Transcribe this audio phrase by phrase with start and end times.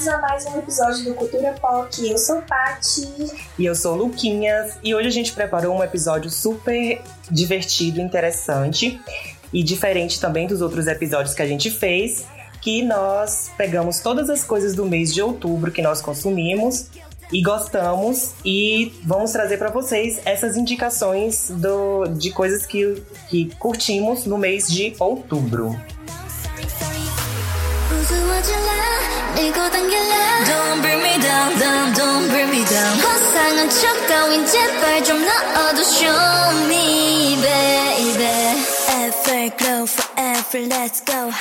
[0.00, 2.08] bem-vindos a mais um episódio do Cultura Pop.
[2.08, 3.06] Eu sou Pati.
[3.58, 4.78] E eu sou Luquinhas.
[4.82, 8.98] E hoje a gente preparou um episódio super divertido, interessante
[9.52, 12.24] e diferente também dos outros episódios que a gente fez,
[12.62, 16.86] que nós pegamos todas as coisas do mês de outubro que nós consumimos
[17.30, 24.24] e gostamos e vamos trazer para vocês essas indicações do, de coisas que, que curtimos
[24.24, 25.78] no mês de outubro.
[30.45, 32.97] Don't bring me down, down, don't bring me down.
[32.99, 38.63] 화상한 척 따윈 제발 좀 넣어도 show me, baby.
[38.89, 41.31] Ever glow forever, let's go.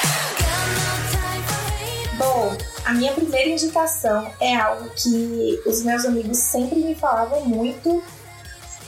[2.17, 8.03] Bom, a minha primeira indicação é algo que os meus amigos sempre me falavam muito,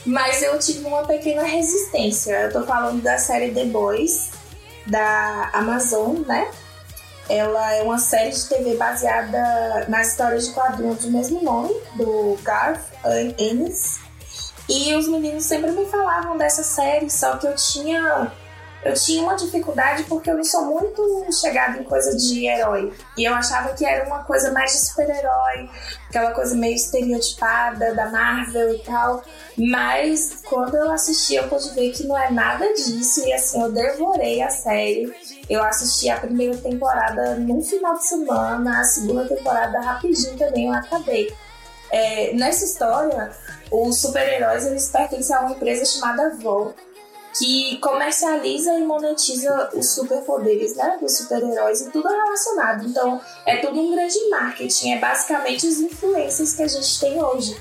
[0.05, 2.31] mas eu tive uma pequena resistência.
[2.31, 4.29] Eu tô falando da série The Boys,
[4.85, 6.47] da Amazon, né?
[7.28, 12.36] Ela é uma série de TV baseada na história de quadrinhos do mesmo nome, do
[12.42, 12.82] Garth
[13.38, 14.00] Ennis.
[14.68, 18.32] E os meninos sempre me falavam dessa série, só que eu tinha
[18.84, 22.92] eu tinha uma dificuldade porque eu não sou muito chegada em coisa de herói.
[23.16, 25.70] E eu achava que era uma coisa mais de super-herói,
[26.08, 29.22] aquela coisa meio estereotipada da Marvel e tal.
[29.56, 33.24] Mas quando eu assisti, eu pude ver que não é nada disso.
[33.24, 35.14] E assim, eu devorei a série.
[35.48, 40.74] Eu assisti a primeira temporada num final de semana, a segunda temporada rapidinho também eu
[40.74, 41.32] acabei.
[41.90, 43.30] É, nessa história,
[43.70, 46.74] os super-heróis eles pertencem a uma empresa chamada Vol
[47.38, 52.86] que comercializa e monetiza os superpoderes, né, dos super-heróis e tudo relacionado.
[52.86, 57.56] Então, é tudo um grande marketing, é basicamente as influências que a gente tem hoje.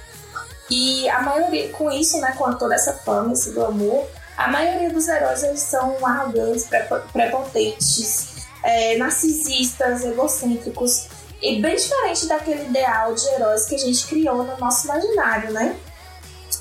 [0.69, 4.05] E a maioria, com isso, né, com toda essa fama, esse glamour,
[4.37, 6.67] a maioria dos heróis eles são arrogantes,
[7.11, 11.07] prepotentes, é, narcisistas, egocêntricos,
[11.41, 15.75] e bem diferente daquele ideal de heróis que a gente criou no nosso imaginário, né?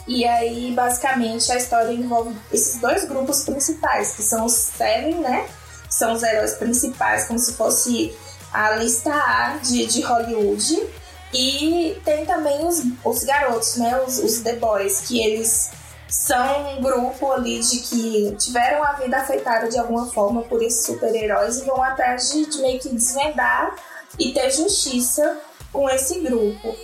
[0.07, 5.49] E aí, basicamente, a história envolve esses dois grupos principais, que são os Seven, né?
[5.89, 8.17] São os heróis principais, como se fosse
[8.53, 10.87] a lista A de, de Hollywood.
[11.33, 14.01] E tem também os, os garotos, né?
[14.07, 15.71] Os, os The Boys, que eles
[16.09, 20.85] são um grupo ali de que tiveram a vida afetada de alguma forma por esses
[20.85, 23.77] super-heróis e vão atrás de, de meio que desvendar
[24.19, 25.39] e ter justiça
[25.73, 26.75] com esse grupo.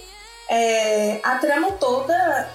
[0.49, 2.49] É, a trama toda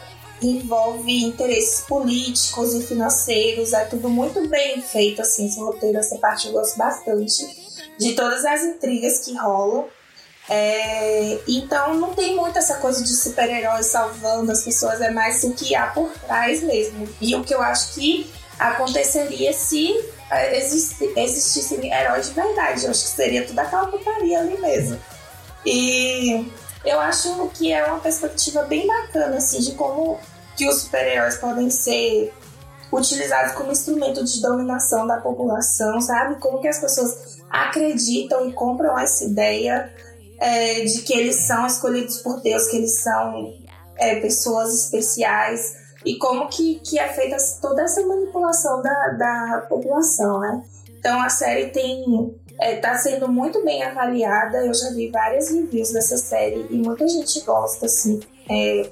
[0.48, 6.48] envolve interesses políticos e financeiros, é tudo muito bem feito, assim, esse roteiro, essa parte
[6.48, 7.46] eu gosto bastante,
[7.98, 9.86] de todas as intrigas que rolam.
[10.50, 15.54] É, então não tem muito essa coisa de super-heróis salvando as pessoas, é mais o
[15.54, 17.08] que há por trás mesmo.
[17.22, 18.30] E o que eu acho que
[18.60, 19.96] aconteceria se
[20.30, 22.86] é, existissem heróis de verdade.
[22.86, 25.00] Eu acho que seria tudo aquela putaria ali mesmo.
[25.66, 26.52] E
[26.86, 30.20] eu acho que é uma perspectiva bem bacana, assim, de como
[30.56, 32.34] que os super-heróis podem ser
[32.92, 36.36] utilizados como instrumento de dominação da população, sabe?
[36.40, 39.92] Como que as pessoas acreditam e compram essa ideia
[40.40, 43.54] é, de que eles são escolhidos por Deus, que eles são
[43.96, 45.76] é, pessoas especiais
[46.06, 50.64] e como que, que é feita toda essa manipulação da, da população, né?
[51.00, 54.66] Então a série tem está é, sendo muito bem avaliada.
[54.66, 58.20] Eu já vi várias reviews dessa série e muita gente gosta, assim.
[58.50, 58.90] É,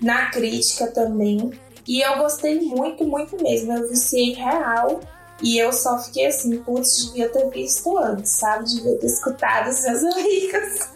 [0.00, 1.52] na crítica também.
[1.86, 3.72] E eu gostei muito, muito mesmo.
[3.72, 5.00] Eu viciei real.
[5.42, 8.64] E eu só fiquei assim, putz, devia ter visto antes, sabe?
[8.64, 10.88] Devia ter escutado os meus amigos.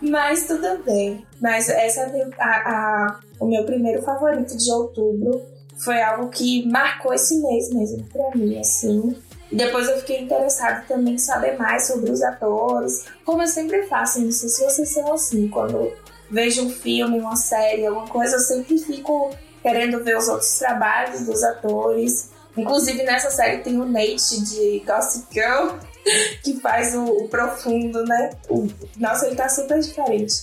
[0.00, 1.26] Mas tudo bem.
[1.40, 5.42] Mas essa é a, a, o meu primeiro favorito de outubro.
[5.78, 9.16] Foi algo que marcou esse mês mesmo pra mim, assim.
[9.52, 13.04] Depois eu fiquei interessada também em saber mais sobre os atores.
[13.24, 15.92] Como eu sempre faço, não sei se vocês são assim, quando
[16.30, 19.30] vejo um filme, uma série, alguma coisa, eu sempre fico
[19.62, 22.30] querendo ver os outros trabalhos dos atores.
[22.56, 25.70] Inclusive nessa série tem o Nate de Gossip Girl,
[26.42, 28.30] que faz o, o profundo, né?
[28.48, 30.34] O, nossa, ele tá super diferente.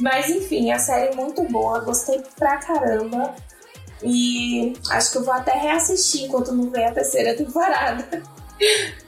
[0.00, 3.34] Mas enfim, a série é muito boa, gostei pra caramba.
[4.02, 8.22] E acho que eu vou até reassistir enquanto não ver a terceira temporada.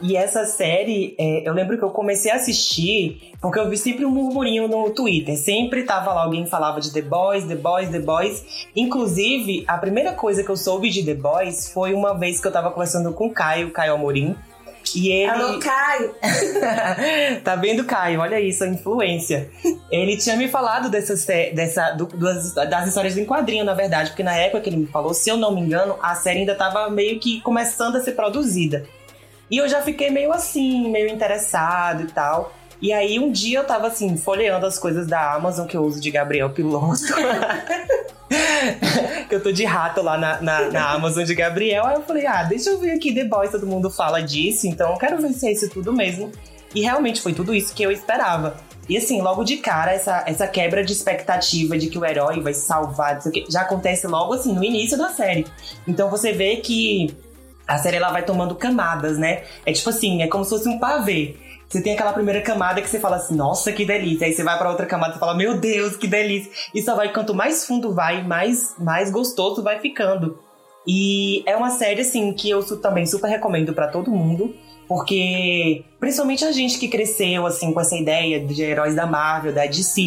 [0.00, 4.04] E essa série, é, eu lembro que eu comecei a assistir porque eu vi sempre
[4.04, 5.36] um murmurinho no Twitter.
[5.36, 8.68] Sempre tava lá alguém falava de The Boys, The Boys, The Boys.
[8.74, 12.52] Inclusive, a primeira coisa que eu soube de The Boys foi uma vez que eu
[12.52, 14.36] tava conversando com o Caio, Caio Amorim.
[14.94, 15.30] E ele...
[15.30, 16.14] Alô, Caio!
[17.44, 18.20] tá vendo, Caio?
[18.20, 19.50] Olha isso, a influência.
[19.90, 24.22] Ele tinha me falado dessas, dessa, do, das, das histórias em quadrinho, na verdade, porque
[24.22, 26.88] na época que ele me falou, se eu não me engano, a série ainda tava
[26.88, 28.86] meio que começando a ser produzida.
[29.50, 32.52] E eu já fiquei meio assim, meio interessado e tal.
[32.80, 36.00] E aí um dia eu tava assim, folheando as coisas da Amazon que eu uso
[36.00, 37.02] de Gabriel Piloto.
[39.28, 41.84] que eu tô de rato lá na, na, na, Amazon de Gabriel.
[41.86, 44.92] Aí eu falei, ah, deixa eu ver aqui The Boys, todo mundo fala disso, então
[44.92, 46.30] eu quero ver se é isso tudo mesmo.
[46.74, 48.56] E realmente foi tudo isso que eu esperava.
[48.88, 52.54] E assim, logo de cara, essa, essa quebra de expectativa de que o herói vai
[52.54, 53.20] salvar,
[53.50, 55.46] já acontece logo assim, no início da série.
[55.86, 57.14] Então você vê que
[57.68, 59.42] a série ela vai tomando camadas, né?
[59.66, 61.36] É tipo assim, é como se fosse um pavê.
[61.68, 64.26] Você tem aquela primeira camada que você fala assim, nossa, que delícia.
[64.26, 66.50] Aí você vai para outra camada e fala, meu Deus, que delícia.
[66.74, 70.38] E só vai, quanto mais fundo vai, mais, mais gostoso vai ficando.
[70.86, 74.54] E é uma série, assim, que eu também super recomendo para todo mundo.
[74.88, 79.66] Porque, principalmente a gente que cresceu, assim, com essa ideia de heróis da Marvel, da
[79.66, 80.00] DC,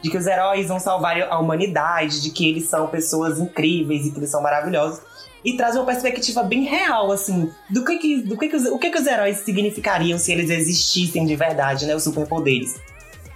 [0.00, 4.12] de que os heróis vão salvar a humanidade, de que eles são pessoas incríveis e
[4.12, 5.09] que eles são maravilhosos
[5.44, 8.78] e traz uma perspectiva bem real, assim, do que que, do que, que os, o
[8.78, 12.74] que que os heróis significariam se eles existissem de verdade, né, os superpoderes.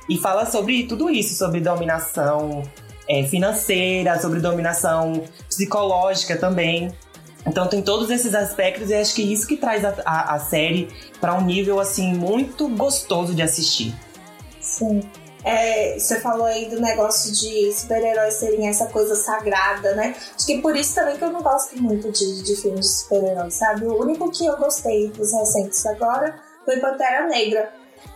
[0.08, 2.62] E fala sobre tudo isso, sobre dominação
[3.08, 6.92] é, financeira, sobre dominação psicológica também.
[7.46, 10.88] Então tem todos esses aspectos e acho que isso que traz a, a, a série
[11.20, 13.94] para um nível assim muito gostoso de assistir.
[14.60, 15.00] Sim.
[15.44, 20.16] É, você falou aí do negócio de super-heróis serem essa coisa sagrada, né?
[20.34, 23.54] Acho que por isso também que eu não gosto muito de, de filmes de super-heróis,
[23.54, 23.84] sabe?
[23.84, 27.72] O único que eu gostei dos recentes agora foi Pantera Negra.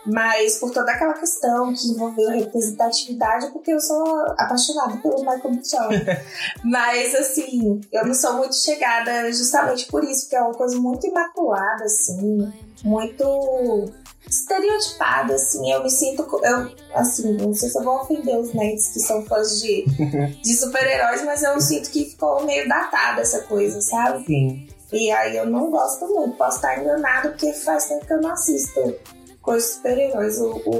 [0.07, 5.61] Mas por toda aquela questão que envolveu representatividade, porque eu sou apaixonada pelo Michael B.
[5.63, 6.17] Jordan.
[6.65, 11.07] Mas, assim, eu não sou muito chegada justamente por isso, porque é uma coisa muito
[11.07, 12.51] imaculada, assim,
[12.83, 13.93] muito
[14.29, 15.71] estereotipada, assim.
[15.71, 16.23] Eu me sinto.
[16.43, 19.85] Eu, assim, não sei se eu vou ofender os nerds que são fãs de,
[20.43, 24.25] de super-heróis, mas eu sinto que ficou meio datada essa coisa, sabe?
[24.27, 24.69] Sim.
[24.93, 26.37] E aí eu não gosto muito.
[26.37, 28.97] Posso estar enganado, porque faz tempo que eu não assisto
[29.43, 30.39] coisas super-heróis.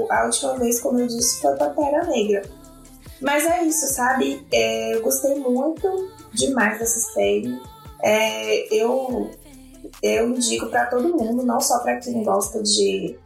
[0.09, 2.43] A última vez, como eu disse, foi Pantera Negra.
[3.21, 4.45] Mas é isso, sabe?
[4.51, 7.59] É, eu gostei muito demais dessa série.
[8.01, 9.29] É, eu,
[10.01, 13.17] eu indico para todo mundo, não só para quem gosta de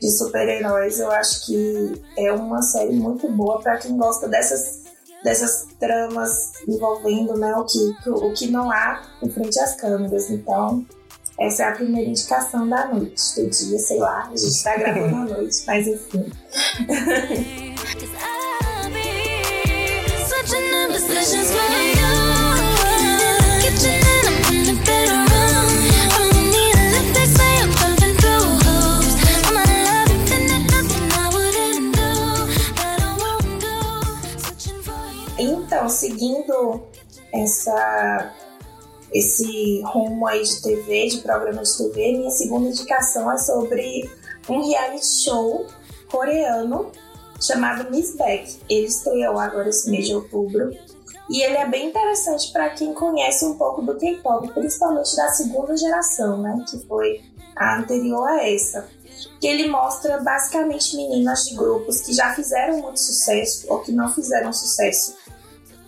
[0.00, 4.82] de super-heróis, eu acho que é uma série muito boa para quem gosta dessas,
[5.24, 10.30] dessas tramas envolvendo né, o, que, o que não há em frente às câmeras.
[10.30, 10.84] Então,
[11.38, 15.16] essa é a primeira indicação da noite, do dia, sei lá, a gente está gravando
[15.16, 16.32] à noite, mas enfim.
[36.06, 36.82] seguindo
[37.32, 38.32] essa,
[39.12, 44.08] esse rumo aí de TV, de programa de TV, minha segunda indicação é sobre
[44.48, 45.66] um reality show
[46.10, 46.92] coreano
[47.40, 48.60] chamado Miss Back.
[48.68, 50.70] Ele estreou agora esse mês de outubro
[51.28, 55.76] e ele é bem interessante para quem conhece um pouco do K-pop, principalmente da segunda
[55.76, 57.20] geração, né, que foi
[57.56, 58.88] a anterior a essa.
[59.40, 64.12] Que ele mostra basicamente meninas de grupos que já fizeram muito sucesso ou que não
[64.12, 65.25] fizeram sucesso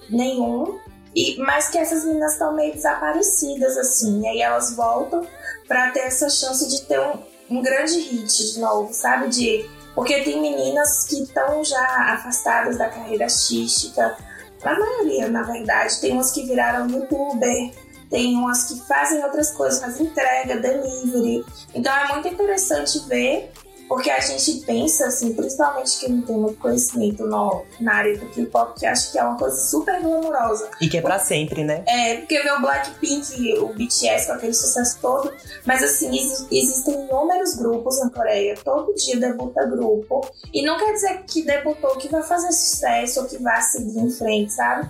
[0.08, 0.78] nenhum,
[1.14, 5.26] e, mas que essas meninas estão meio desaparecidas, assim, e aí elas voltam
[5.66, 7.18] para ter essa chance de ter um,
[7.50, 9.28] um grande hit de novo, sabe?
[9.28, 14.16] De, porque tem meninas que estão já afastadas da carreira artística,
[14.62, 17.72] a maioria, na verdade, tem umas que viraram youtuber,
[18.10, 21.44] tem umas que fazem outras coisas, fazem entrega, delivery.
[21.74, 23.52] Então é muito interessante ver
[23.88, 28.26] porque a gente pensa, assim, principalmente quem não tem muito conhecimento no, na área do
[28.26, 30.70] K-pop, que acha que é uma coisa super glamourosa.
[30.80, 31.82] E que é pra sempre, né?
[31.86, 35.32] É, porque vê o Blackpink, o BTS com aquele sucesso todo,
[35.64, 36.10] mas assim,
[36.50, 40.20] existem inúmeros grupos na Coreia, todo dia debuta grupo,
[40.52, 44.10] e não quer dizer que debutou que vai fazer sucesso ou que vai seguir em
[44.10, 44.88] frente, sabe?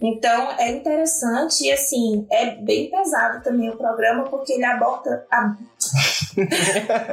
[0.00, 5.26] Então é interessante e assim, é bem pesado também o programa porque ele aborda.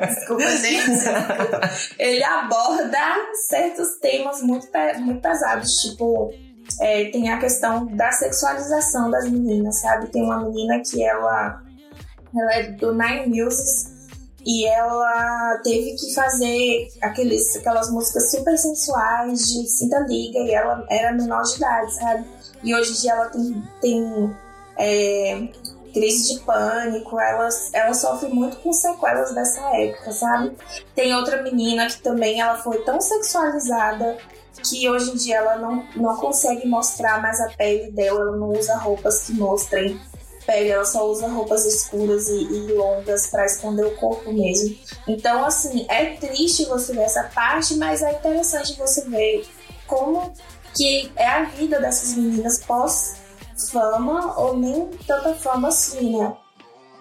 [0.08, 1.96] Desculpa, gente.
[1.98, 3.00] ele aborda
[3.48, 4.67] certos temas muito,
[5.00, 6.34] muito pesados, tipo.
[6.82, 10.08] É, tem a questão da sexualização das meninas, sabe?
[10.08, 11.62] Tem uma menina que ela,
[12.36, 13.96] ela é do Nine Muses
[14.46, 20.86] e ela teve que fazer aqueles, aquelas músicas super sensuais de cinta liga e ela
[20.89, 22.25] era menor de idade, sabe?
[22.63, 24.36] E hoje em dia ela tem, tem
[24.77, 25.48] é,
[25.95, 30.51] crise de pânico, ela, ela sofre muito com sequelas dessa época, sabe?
[30.93, 34.17] Tem outra menina que também ela foi tão sexualizada
[34.61, 38.49] que hoje em dia ela não, não consegue mostrar mais a pele dela, ela não
[38.51, 39.97] usa roupas que mostrem
[40.45, 44.75] pele, ela só usa roupas escuras e, e longas para esconder o corpo mesmo.
[45.07, 49.47] Então, assim, é triste você ver essa parte, mas é interessante você ver
[49.87, 50.33] como
[50.75, 53.25] que é a vida dessas meninas pós
[53.71, 56.35] fama ou nem tanta fama assim, né?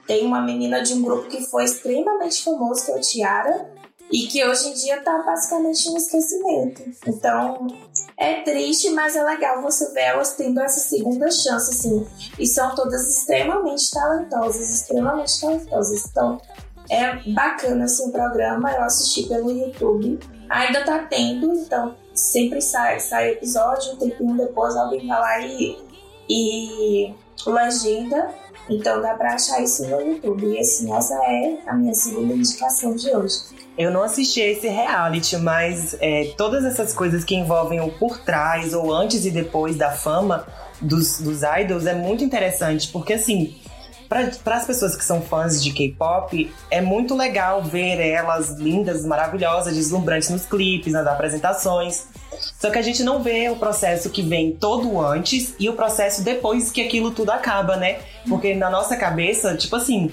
[0.07, 3.71] Tem uma menina de um grupo que foi extremamente famoso, que é o Tiara,
[4.13, 6.83] e que hoje em dia tá basicamente no esquecimento.
[7.07, 7.67] Então,
[8.19, 12.07] é triste, mas é legal você ver elas tendo essa segunda chance, assim.
[12.39, 16.05] E são todas extremamente talentosas, extremamente talentosas.
[16.07, 16.41] Então,
[16.91, 18.71] é bacana, assim, o programa.
[18.73, 20.21] Eu assisti pelo YouTube.
[20.51, 25.77] Ainda tá tendo, então sempre sai, sai episódio, um tempinho depois alguém vai lá e,
[26.29, 27.13] e
[27.47, 28.31] legenda.
[28.69, 30.47] Então dá pra achar isso no YouTube.
[30.47, 33.37] E assim, essa é a minha segunda indicação de hoje.
[33.77, 38.19] Eu não assisti a esse reality, mas é, todas essas coisas que envolvem o por
[38.19, 40.47] trás ou antes e depois da fama
[40.81, 43.57] dos, dos idols é muito interessante, porque assim,
[44.43, 49.75] para as pessoas que são fãs de K-pop, é muito legal ver elas lindas, maravilhosas,
[49.75, 52.07] deslumbrantes nos clipes, nas apresentações.
[52.59, 56.23] Só que a gente não vê o processo que vem todo antes e o processo
[56.23, 57.99] depois que aquilo tudo acaba, né?
[58.29, 60.11] Porque na nossa cabeça, tipo assim,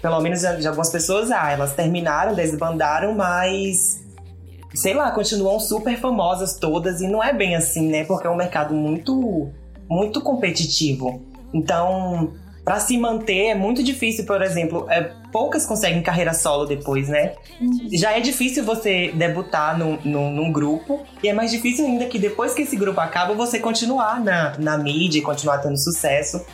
[0.00, 4.00] pelo menos de algumas pessoas, ah, elas terminaram, desbandaram, mas
[4.74, 8.04] sei lá, continuam super famosas todas e não é bem assim, né?
[8.04, 9.50] Porque é um mercado muito
[9.88, 11.22] muito competitivo.
[11.52, 12.32] Então,
[12.64, 17.34] para se manter é muito difícil, por exemplo, é, poucas conseguem carreira solo depois, né?
[17.92, 22.18] Já é difícil você debutar no, no, num grupo, e é mais difícil ainda que
[22.18, 26.44] depois que esse grupo acaba, você continuar na, na mídia e continuar tendo sucesso.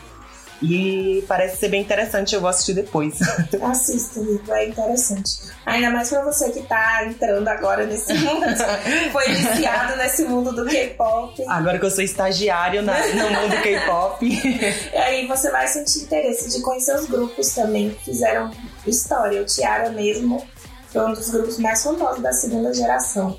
[0.60, 3.18] E parece ser bem interessante, eu vou assistir depois.
[3.62, 5.38] Assista, Vitor, é interessante.
[5.64, 8.44] Ainda mais pra você que tá entrando agora nesse mundo,
[9.12, 11.44] foi iniciado nesse mundo do K-pop.
[11.46, 14.26] Agora que eu sou estagiário na, no mundo K-pop.
[14.26, 18.50] e aí você vai sentir interesse de conhecer os grupos também que fizeram
[18.86, 19.40] história.
[19.40, 20.44] O Tiara mesmo
[20.88, 23.38] foi um dos grupos mais famosos da segunda geração.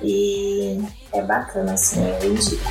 [0.00, 0.82] E
[1.12, 2.62] é bacana, assim, eu indico.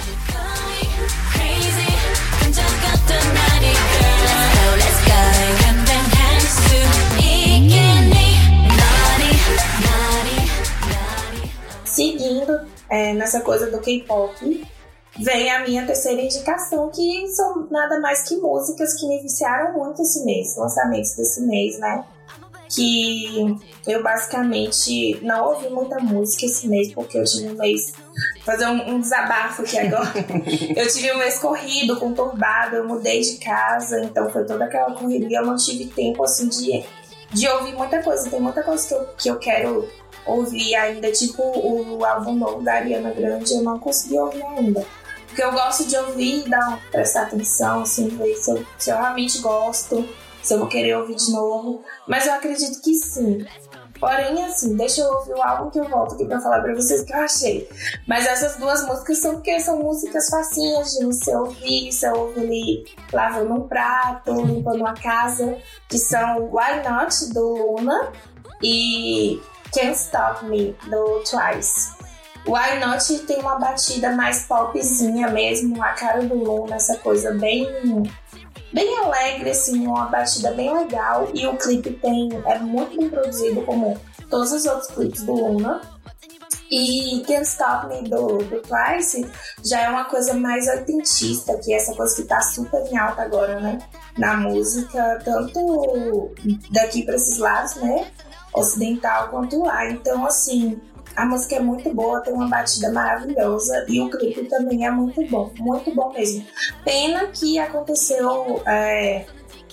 [13.26, 14.68] Nessa coisa do K-pop,
[15.20, 20.04] vem a minha terceira indicação, que são nada mais que músicas que me viciaram muito
[20.04, 22.06] esse mês, lançamentos desse mês, né?
[22.70, 27.94] Que eu basicamente não ouvi muita música esse mês, porque eu tive um mês.
[28.44, 30.14] Fazer um, um desabafo aqui agora.
[30.76, 35.40] eu tive um mês corrido, conturbado, eu mudei de casa, então foi toda aquela correria,
[35.40, 36.84] eu não tive tempo assim de,
[37.32, 38.30] de ouvir muita coisa.
[38.30, 39.90] Tem muita coisa que eu, que eu quero
[40.26, 44.86] ouvir ainda, tipo o álbum novo da Ariana Grande, eu não consegui ouvir ainda.
[45.28, 48.98] Porque eu gosto de ouvir e dar, prestar atenção, assim, ver se eu, se eu
[48.98, 50.08] realmente gosto,
[50.42, 51.84] se eu vou querer ouvir de novo.
[52.08, 53.46] Mas eu acredito que sim.
[54.00, 57.02] Porém, assim, deixa eu ouvir o álbum que eu volto aqui pra falar pra vocês
[57.02, 57.70] o que eu achei.
[58.08, 62.86] Mas essas duas músicas são porque são músicas facinhas de você ouvir, você ouve ali
[63.12, 65.58] lavando um prato, limpando uma casa,
[65.90, 68.12] que são Why Not, do Luna,
[68.62, 69.42] e
[69.76, 71.94] Can't Stop Me, do Twice.
[72.48, 77.68] Why Not tem uma batida mais popzinha mesmo, a cara do Luna, essa coisa bem
[78.72, 81.30] bem alegre, assim, uma batida bem legal.
[81.34, 85.82] E o clipe tem, é muito bem produzido, como todos os outros clipes do Luna.
[86.72, 89.30] E Can't Stop Me do, do Twice
[89.64, 93.24] já é uma coisa mais autentista, que é essa coisa que tá super em alta
[93.24, 93.80] agora, né?
[94.18, 96.34] Na música, tanto
[96.72, 98.10] daqui para esses lados, né?
[98.56, 99.90] Ocidental quanto lá.
[99.90, 100.80] Então, assim,
[101.16, 105.26] a música é muito boa, tem uma batida maravilhosa e o clipe também é muito
[105.28, 106.46] bom, muito bom mesmo.
[106.84, 109.26] Pena que aconteceu é,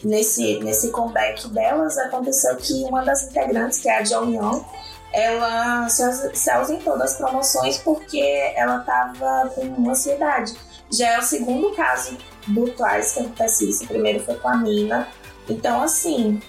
[0.05, 4.65] nesse, nesse comeback delas, aconteceu que uma das integrantes, que é a John Young,
[5.13, 10.55] ela se ausentou das promoções porque ela estava com ansiedade.
[10.91, 13.85] Já é o segundo caso do Twice que acontece isso.
[13.85, 15.09] O primeiro foi com a Mina.
[15.49, 16.41] Então, assim,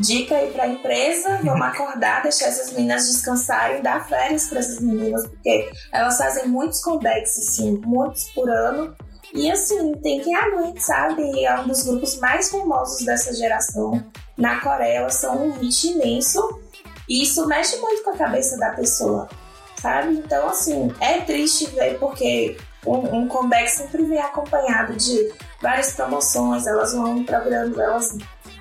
[0.00, 5.26] Dica aí pra empresa, vamos acordar, deixar essas meninas descansarem, dar férias para essas meninas,
[5.26, 8.96] porque elas fazem muitos comebacks, assim, muitos por ano.
[9.34, 11.44] E assim, tem quem aguente, sabe?
[11.44, 14.02] É um dos grupos mais famosos dessa geração.
[14.36, 16.60] Na Coreia, elas são um hit imenso.
[17.08, 19.28] E isso mexe muito com a cabeça da pessoa,
[19.76, 20.14] sabe?
[20.14, 26.66] Então, assim, é triste ver porque um, um comeback sempre vem acompanhado de várias promoções,
[26.66, 28.18] elas vão programas, elas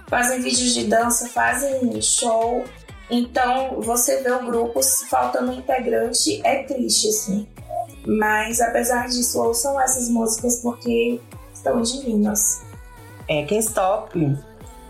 [0.10, 2.66] fazem vídeos de dança, fazem show.
[3.10, 7.48] Então, você vê o grupo faltando um integrante é triste, assim.
[8.06, 11.20] Mas, apesar disso, ouçam essas músicas porque
[11.54, 12.62] estão divinas.
[13.28, 14.20] é Can't Stop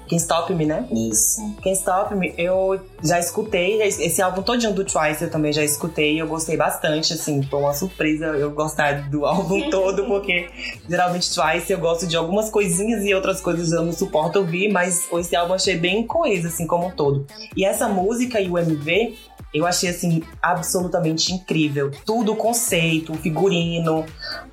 [0.09, 0.87] Can't Stop Me, né?
[0.91, 1.39] Isso.
[1.61, 6.19] Can't Stop Me, eu já escutei, esse álbum todinho do Twice eu também já escutei,
[6.19, 10.49] eu gostei bastante, assim, foi uma surpresa eu gostar do álbum todo, porque
[10.89, 15.07] geralmente Twice eu gosto de algumas coisinhas e outras coisas eu não suporto ouvir, mas
[15.13, 17.27] esse álbum eu achei bem coeso, assim, como um todo.
[17.55, 19.15] E essa música e o MV,
[19.53, 21.91] eu achei assim absolutamente incrível.
[22.05, 24.05] Tudo o conceito, o figurino,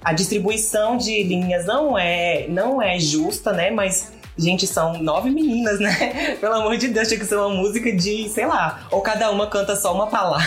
[0.02, 3.70] a distribuição de linhas não é não é justa, né?
[3.70, 6.36] Mas Gente, são nove meninas, né?
[6.40, 9.46] Pelo amor de Deus, tinha que ser uma música de, sei lá, ou cada uma
[9.46, 10.46] canta só uma palavra,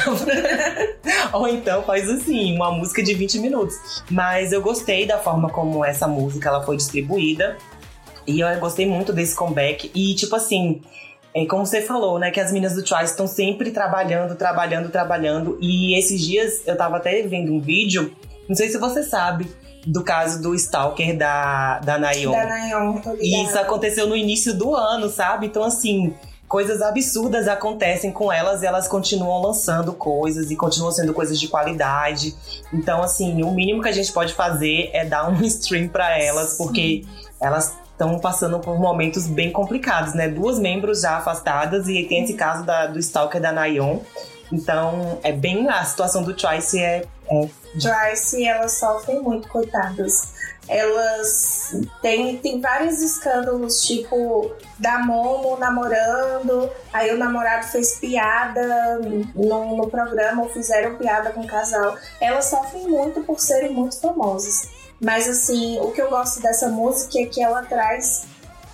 [1.34, 4.04] ou então faz assim, uma música de 20 minutos.
[4.10, 7.58] Mas eu gostei da forma como essa música ela foi distribuída.
[8.28, 9.90] E eu gostei muito desse comeback.
[9.96, 10.82] E, tipo assim,
[11.34, 12.30] é como você falou, né?
[12.30, 15.58] Que as meninas do Twice estão sempre trabalhando, trabalhando, trabalhando.
[15.60, 18.16] E esses dias eu tava até vendo um vídeo,
[18.48, 19.48] não sei se você sabe,
[19.90, 22.32] do caso do Stalker da, da Nayon.
[22.32, 25.48] Da Nayon, E isso aconteceu no início do ano, sabe?
[25.48, 26.14] Então, assim,
[26.48, 31.48] coisas absurdas acontecem com elas e elas continuam lançando coisas e continuam sendo coisas de
[31.48, 32.36] qualidade.
[32.72, 36.52] Então, assim, o mínimo que a gente pode fazer é dar um stream para elas,
[36.52, 36.64] Sim.
[36.64, 37.06] porque
[37.42, 40.28] elas estão passando por momentos bem complicados, né?
[40.28, 44.00] Duas membros já afastadas e tem esse caso da, do Stalker da Nayon.
[44.52, 45.68] Então, é bem.
[45.68, 50.34] A situação do Choice é, é Joyce, elas sofrem muito, coitadas.
[50.68, 59.00] Elas têm, tem vários escândalos, tipo, da Momo namorando, aí o namorado fez piada
[59.34, 61.98] no, no programa, ou fizeram piada com o casal.
[62.22, 64.70] Elas sofrem muito por serem muito famosas.
[65.02, 68.28] Mas, assim, o que eu gosto dessa música é que ela traz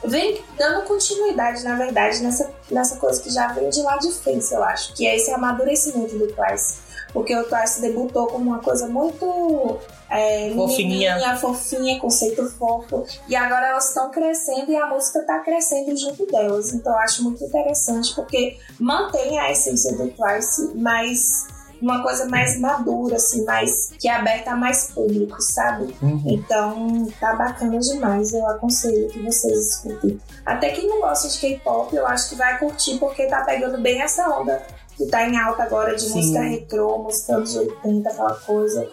[0.03, 4.53] vem dando continuidade, na verdade, nessa, nessa coisa que já vem de lá de frente,
[4.53, 6.85] eu acho, que é esse amadurecimento do Twice
[7.15, 11.38] porque o Twice debutou como uma coisa muito é, fofinha.
[11.38, 13.06] fofinha, conceito fofo.
[13.30, 16.73] E agora elas estão crescendo e a música está crescendo junto delas.
[16.73, 21.47] Então eu acho muito interessante porque mantém a essência do Twice, mas
[21.82, 25.95] uma coisa mais madura, assim, mais que é aberta a mais público, sabe?
[26.01, 26.21] Uhum.
[26.25, 28.34] Então tá bacana demais.
[28.34, 30.19] Eu aconselho que vocês escutem.
[30.45, 34.01] Até quem não gosta de K-pop, eu acho que vai curtir porque tá pegando bem
[34.01, 34.62] essa onda
[34.95, 36.15] que tá em alta agora de Sim.
[36.15, 38.89] música retrô, música anos 80, aquela coisa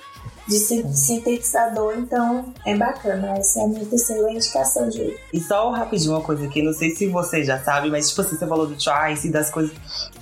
[0.49, 3.39] de sintetizador, então é bacana.
[3.39, 5.19] Essa é a minha terceira indicação de hoje.
[5.33, 8.37] E só rapidinho uma coisa aqui, não sei se você já sabe, mas tipo assim,
[8.37, 9.73] você falou do Twice e das coisas.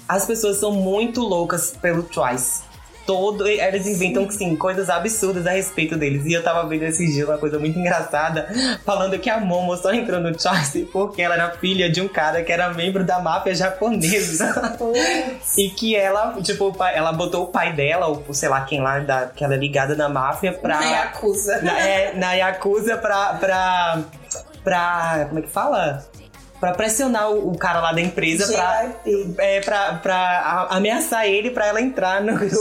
[0.08, 2.69] As pessoas são muito loucas pelo Twice
[3.06, 3.46] todo.
[3.46, 6.24] Eles inventam, sim, coisas absurdas a respeito deles.
[6.26, 8.48] E eu tava vendo esses dias uma coisa muito engraçada,
[8.84, 12.42] falando que a Momo só entrou no Chelsea porque ela era filha de um cara
[12.42, 14.52] que era membro da máfia japonesa.
[15.56, 19.26] e que ela, tipo, ela botou o pai dela, ou sei lá quem lá, da,
[19.26, 20.80] que ela é ligada na máfia, pra.
[20.80, 21.62] Na Yakuza.
[21.62, 23.34] Na, é, na Yakuza pra.
[23.34, 24.02] pra
[24.62, 25.26] pra.
[25.28, 26.04] Como é que fala?
[26.60, 28.92] Para pressionar o, o, cara lá da empresa para
[29.38, 32.56] é, pra, pra ameaçar ele para ela entrar no grupo.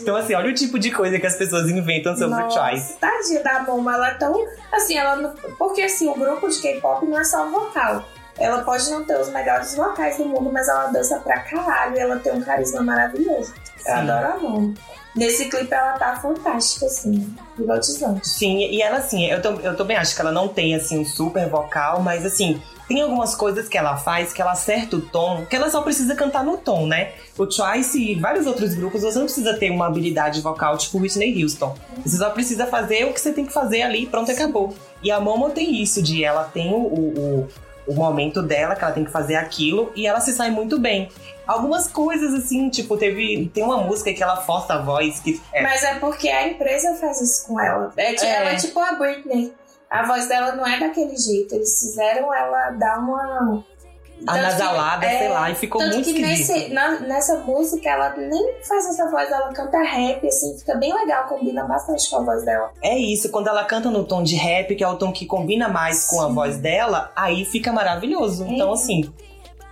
[0.00, 2.96] então, assim, olha o tipo de coisa que as pessoas inventam sobre Nossa, o Choice.
[2.98, 4.46] Tadinha da Momo, ela é tão.
[4.72, 8.04] Assim, ela não, Porque assim, o grupo de K-pop não é só vocal.
[8.38, 11.98] Ela pode não ter os melhores vocais do mundo, mas ela dança pra caralho e
[11.98, 13.52] ela tem um carisma maravilhoso.
[13.84, 14.74] Eu adoro a Momo.
[15.14, 18.26] Nesse clipe ela tá fantástica, assim, hipnotizante.
[18.26, 21.48] Sim, e ela, assim, eu, eu também acho que ela não tem, assim, um super
[21.48, 25.54] vocal, mas, assim, tem algumas coisas que ela faz que ela acerta o tom, que
[25.54, 27.12] ela só precisa cantar no tom, né?
[27.38, 31.42] O Twice e vários outros grupos, você não precisa ter uma habilidade vocal tipo Whitney
[31.42, 31.74] Houston.
[32.04, 34.74] Você só precisa fazer o que você tem que fazer ali pronto, acabou.
[35.02, 37.48] E a Momo tem isso, de ela tem o, o,
[37.86, 41.10] o momento dela, que ela tem que fazer aquilo, e ela se sai muito bem.
[41.46, 43.50] Algumas coisas assim, tipo, teve.
[43.52, 45.18] Tem uma música que ela força a voz.
[45.20, 45.62] Que é...
[45.62, 47.92] Mas é porque a empresa faz isso com ela.
[47.96, 48.26] É, é.
[48.26, 49.52] Ela é tipo a Britney.
[49.90, 51.54] A voz dela não é daquele jeito.
[51.54, 53.64] Eles fizeram ela dar uma
[54.26, 58.86] anasalada, sei lá, e ficou tanto muito que nesse, na, nessa música ela nem faz
[58.86, 62.70] essa voz, ela canta rap, assim, fica bem legal, combina bastante com a voz dela.
[62.82, 65.68] É isso, quando ela canta no tom de rap, que é o tom que combina
[65.68, 66.16] mais Sim.
[66.16, 68.46] com a voz dela, aí fica maravilhoso.
[68.46, 68.74] Então, é.
[68.74, 69.12] assim,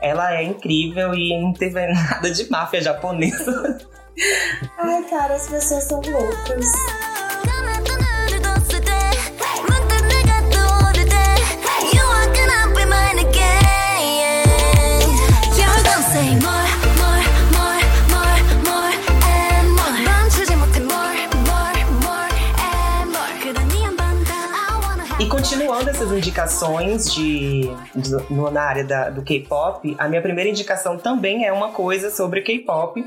[0.00, 3.78] ela é incrível e não teve nada de máfia japonesa.
[4.78, 6.66] Ai, cara, as pessoas são loucas.
[26.00, 31.44] Essas indicações de, de no, na área da, do K-pop, a minha primeira indicação também
[31.44, 33.04] é uma coisa sobre K-pop,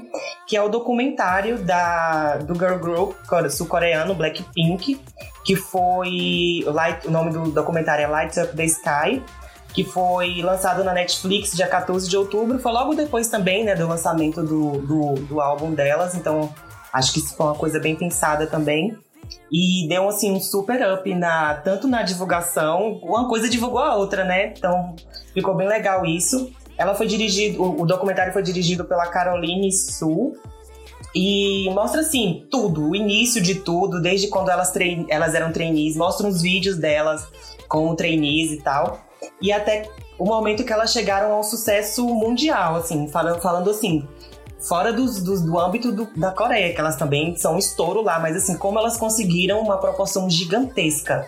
[0.47, 3.15] que é o documentário da, do girl group
[3.49, 5.01] sul-coreano Blackpink,
[5.43, 6.63] que foi.
[6.67, 9.23] Light, o nome do documentário é Light Up the Sky,
[9.73, 12.59] que foi lançado na Netflix dia 14 de outubro.
[12.59, 16.13] Foi logo depois também, né, do lançamento do, do, do álbum delas.
[16.13, 16.53] Então,
[16.93, 18.95] acho que isso foi uma coisa bem pensada também.
[19.51, 24.23] E deu assim um super up na tanto na divulgação, uma coisa divulgou a outra,
[24.23, 24.53] né?
[24.57, 24.95] Então
[25.33, 26.51] ficou bem legal isso.
[26.77, 30.35] Ela foi dirigido, o, documentário foi dirigido pela Caroline Sul,
[31.15, 35.05] e mostra assim tudo, o início de tudo, desde quando elas, trein...
[35.09, 37.27] elas eram trainees, mostra uns vídeos delas
[37.67, 38.99] como trainees e tal.
[39.39, 44.07] E até o momento que elas chegaram ao sucesso mundial, assim, falando, falando assim,
[44.63, 48.79] fora do âmbito do, da Coreia, que elas também são estouro lá, mas assim, como
[48.79, 51.27] elas conseguiram uma proporção gigantesca.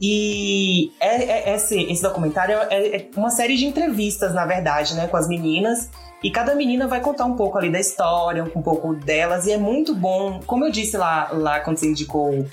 [0.00, 5.06] E é, é, esse, esse documentário é, é, uma série de entrevistas, na verdade, né,
[5.06, 5.88] com as meninas.
[6.22, 9.46] E cada menina vai contar um pouco ali da história, um pouco delas.
[9.46, 12.46] E é muito bom, como eu disse lá, lá quando você indicou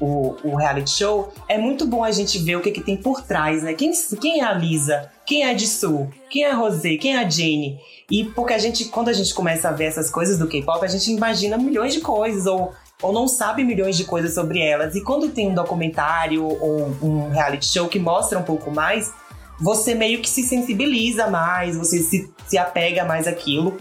[0.00, 3.22] o, o reality show, é muito bom a gente ver o que, que tem por
[3.22, 3.74] trás, né?
[3.74, 5.10] Quem, quem é a Lisa?
[5.26, 6.08] Quem é a Jisoo?
[6.30, 6.96] Quem é a Rosé?
[6.96, 7.78] Quem é a Jane?
[8.10, 10.88] E porque a gente, quando a gente começa a ver essas coisas do K-pop, a
[10.88, 14.94] gente imagina milhões de coisas, ou, ou não sabe milhões de coisas sobre elas.
[14.94, 19.12] E quando tem um documentário ou um reality show que mostra um pouco mais,
[19.60, 23.76] você meio que se sensibiliza mais, você se, se apega mais àquilo.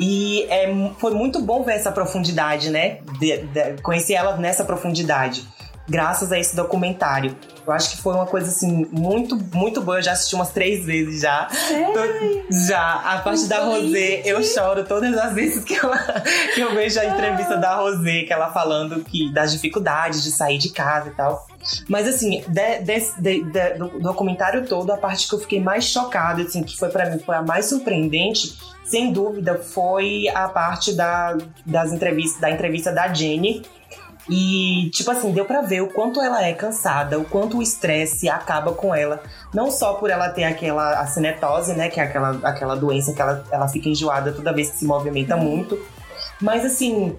[0.00, 0.66] E é,
[0.98, 2.98] foi muito bom ver essa profundidade, né?
[3.20, 5.46] De, de, conhecer ela nessa profundidade,
[5.88, 7.36] graças a esse documentário.
[7.66, 9.98] Eu acho que foi uma coisa assim muito, muito boa.
[9.98, 11.48] Eu já assisti umas três vezes já.
[11.50, 12.44] Sério?
[12.50, 12.94] Já.
[12.94, 15.98] A parte da Rosé, eu choro todas as vezes que, ela,
[16.54, 20.58] que eu vejo a entrevista da Rosé, que ela falando que, das dificuldades de sair
[20.58, 21.46] de casa e tal.
[21.88, 26.42] Mas assim, de, de, de, do documentário todo, a parte que eu fiquei mais chocada,
[26.42, 31.36] assim, que foi para mim foi a mais surpreendente, sem dúvida, foi a parte da,
[31.64, 33.62] das entrevistas, da entrevista da Jenny,
[34.28, 38.28] e, tipo assim, deu para ver o quanto ela é cansada, o quanto o estresse
[38.28, 39.22] acaba com ela.
[39.52, 41.90] Não só por ela ter aquela acinetose, né?
[41.90, 45.36] Que é aquela, aquela doença que ela, ela fica enjoada toda vez que se movimenta
[45.36, 45.78] muito.
[46.40, 47.16] Mas, assim,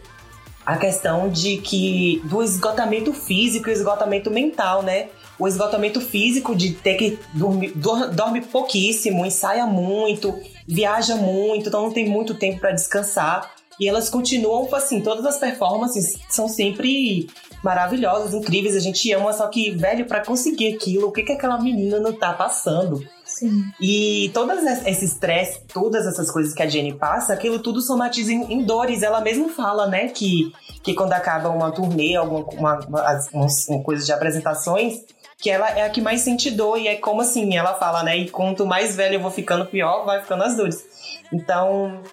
[0.65, 5.09] a questão de que do esgotamento físico e esgotamento mental, né?
[5.37, 7.73] O esgotamento físico de ter que dormir,
[8.13, 10.33] dorme pouquíssimo, ensaia muito,
[10.65, 13.54] viaja muito, então não tem muito tempo para descansar.
[13.79, 17.27] E elas continuam, assim, todas as performances são sempre
[17.63, 21.59] maravilhosas, incríveis, a gente ama, só que, velho, para conseguir aquilo, o que, que aquela
[21.59, 23.03] menina não tá passando?
[23.25, 23.63] Sim.
[23.81, 28.53] E todas esse estresse, todas essas coisas que a Jenny passa, aquilo tudo somatiza em,
[28.53, 29.03] em, dores.
[29.03, 34.05] Ela mesma fala, né, que, que quando acaba uma turnê, alguma uma, uma, uma coisa
[34.05, 35.01] de apresentações,
[35.37, 36.77] que ela é a que mais sente dor.
[36.77, 40.05] E é como assim, ela fala, né, e quanto mais velha eu vou ficando, pior
[40.05, 40.85] vai ficando as dores.
[41.33, 42.03] Então,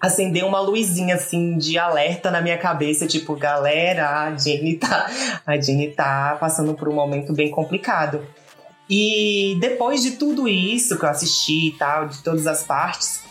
[0.00, 5.10] acendeu uma luzinha assim de alerta na minha cabeça, tipo, galera, a Jenny tá,
[5.46, 8.26] a Jenny tá passando por um momento bem complicado.
[8.88, 13.22] E depois de tudo isso que eu assisti e tal, de todas as partes,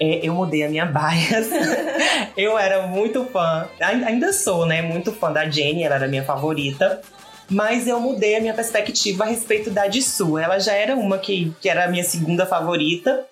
[0.00, 1.48] é, eu mudei a minha bias.
[2.36, 4.82] eu era muito fã, ainda sou, né?
[4.82, 7.00] Muito fã da Jenny, ela era minha favorita.
[7.48, 10.36] Mas eu mudei a minha perspectiva a respeito da Jisoo.
[10.36, 13.24] Ela já era uma que, que era a minha segunda favorita.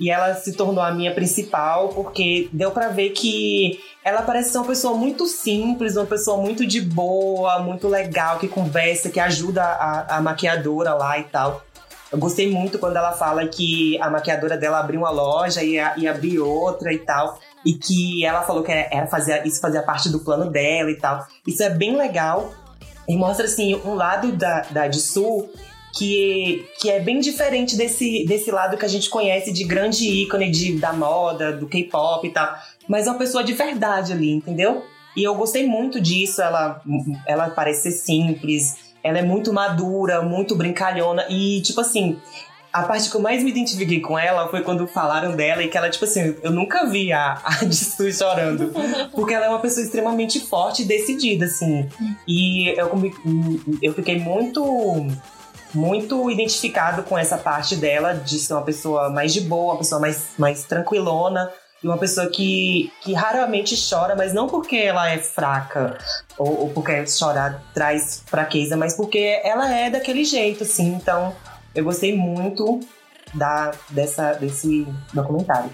[0.00, 4.58] E ela se tornou a minha principal porque deu para ver que ela parece ser
[4.58, 9.62] uma pessoa muito simples, uma pessoa muito de boa, muito legal, que conversa, que ajuda
[9.62, 11.62] a, a maquiadora lá e tal.
[12.10, 16.08] Eu gostei muito quando ela fala que a maquiadora dela abriu uma loja e, e
[16.08, 17.38] abriu outra e tal.
[17.64, 21.24] E que ela falou que era fazer, isso fazia parte do plano dela e tal.
[21.46, 22.52] Isso é bem legal.
[23.06, 25.50] E mostra, assim, um lado da, da Sul
[25.92, 30.50] que, que é bem diferente desse, desse lado que a gente conhece de grande ícone
[30.50, 32.54] de, da moda, do K-pop e tal.
[32.88, 34.84] Mas é uma pessoa de verdade ali, entendeu?
[35.16, 36.40] E eu gostei muito disso.
[36.40, 36.80] Ela,
[37.26, 41.26] ela parece ser simples, ela é muito madura, muito brincalhona.
[41.28, 42.18] E, tipo assim,
[42.72, 45.76] a parte que eu mais me identifiquei com ela foi quando falaram dela e que
[45.76, 48.72] ela, tipo assim, eu nunca vi a, a Jisoo chorando.
[49.12, 51.88] Porque ela é uma pessoa extremamente forte e decidida, assim.
[52.26, 52.90] E eu,
[53.82, 54.62] eu fiquei muito
[55.74, 60.00] muito identificado com essa parte dela, de ser uma pessoa mais de boa, uma pessoa
[60.00, 61.50] mais, mais tranquilona.
[61.82, 65.96] E uma pessoa que, que raramente chora, mas não porque ela é fraca
[66.36, 70.88] ou, ou porque chorar traz fraqueza, mas porque ela é daquele jeito, assim.
[70.88, 71.34] Então,
[71.74, 72.80] eu gostei muito
[73.32, 75.70] da, dessa, desse documentário.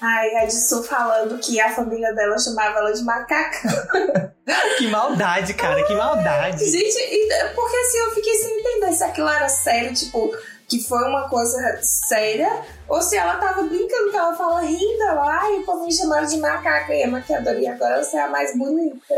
[0.00, 4.32] Ai, a Jisoo falando que a família dela chamava ela de macaca.
[4.78, 6.64] que maldade, cara, que maldade.
[6.64, 10.30] Gente, porque assim eu fiquei sem entender se aquilo era sério, tipo,
[10.68, 15.40] que foi uma coisa séria, ou se ela tava brincando, que ela fala rindo, ela,
[15.40, 18.28] ai, o povo me chamaram de macaca e a maquiadora, e agora você é a
[18.28, 19.14] mais bonita.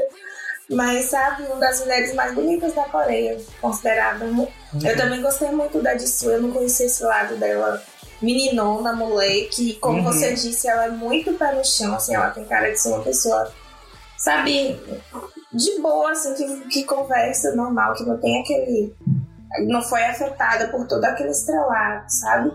[0.70, 4.24] Mas, sabe, uma das mulheres mais bonitas da Coreia, considerada.
[4.24, 4.48] Né?
[4.72, 4.86] Uhum.
[4.86, 7.82] Eu também gostei muito da Jisoo, eu não conhecia esse lado dela
[8.20, 9.74] meninona, moleque.
[9.74, 10.04] Como uhum.
[10.04, 13.02] você disse, ela é muito pé no chão, assim, ela tem cara de ser uma
[13.02, 13.50] pessoa,
[14.16, 14.78] sabe,
[15.52, 18.94] de boa, assim, que, que conversa normal, que não tem aquele.
[19.66, 22.52] Não foi afetada por todo aquele estrelado, sabe?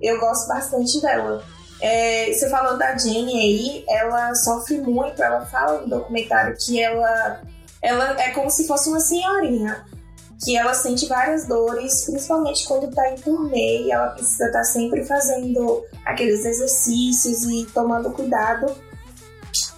[0.00, 1.44] Eu gosto bastante dela.
[1.80, 7.42] É, você falou da Jenny aí, ela sofre muito, ela fala no documentário que ela,
[7.80, 9.84] ela é como se fosse uma senhorinha,
[10.42, 14.64] que ela sente várias dores, principalmente quando tá em turnê e ela precisa estar tá
[14.64, 18.74] sempre fazendo aqueles exercícios e tomando cuidado.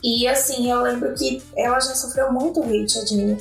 [0.03, 3.39] E assim, eu lembro que ela já sofreu muito hate, a.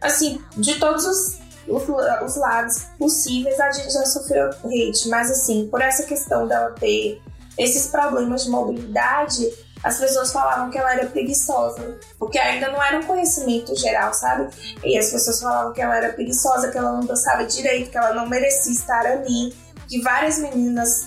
[0.00, 1.82] Assim, de todos os, os,
[2.24, 7.20] os lados possíveis, a Jenny já sofreu hate, mas assim, por essa questão dela ter
[7.58, 9.50] esses problemas de mobilidade,
[9.86, 14.48] as pessoas falavam que ela era preguiçosa, porque ainda não era um conhecimento geral, sabe?
[14.82, 18.12] E as pessoas falavam que ela era preguiçosa, que ela não dançava direito, que ela
[18.12, 19.54] não merecia estar ali,
[19.86, 21.06] que várias meninas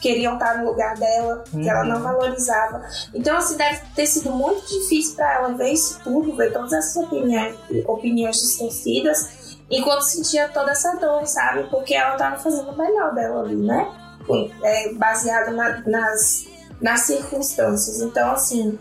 [0.00, 2.02] queriam estar no lugar dela, que ela não uhum.
[2.02, 2.84] valorizava.
[3.12, 7.02] Então, assim, deve ter sido muito difícil para ela ver isso tudo, ver todas essas
[7.02, 11.64] opiniões, opiniões distorcidas, enquanto sentia toda essa dor, sabe?
[11.68, 13.88] Porque ela estava fazendo o melhor dela ali, né?
[14.62, 16.46] é, baseado na, nas,
[16.80, 18.00] nas circunstâncias.
[18.00, 18.78] Então, assim,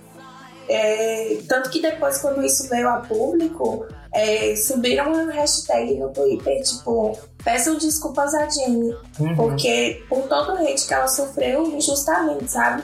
[0.68, 6.62] é, tanto que depois, quando isso veio a público, é, subiram uma hashtag no Twitter,
[6.64, 9.36] tipo, peçam desculpas a Jenny, uhum.
[9.36, 12.84] porque por todo o hate que ela sofreu injustamente, sabe?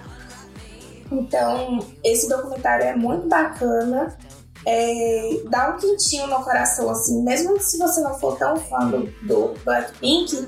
[1.12, 4.18] Então, esse documentário é muito bacana.
[4.68, 9.04] É, dá um quentinho no coração, assim, mesmo se você não for tão fã do,
[9.22, 10.48] do Blackpink,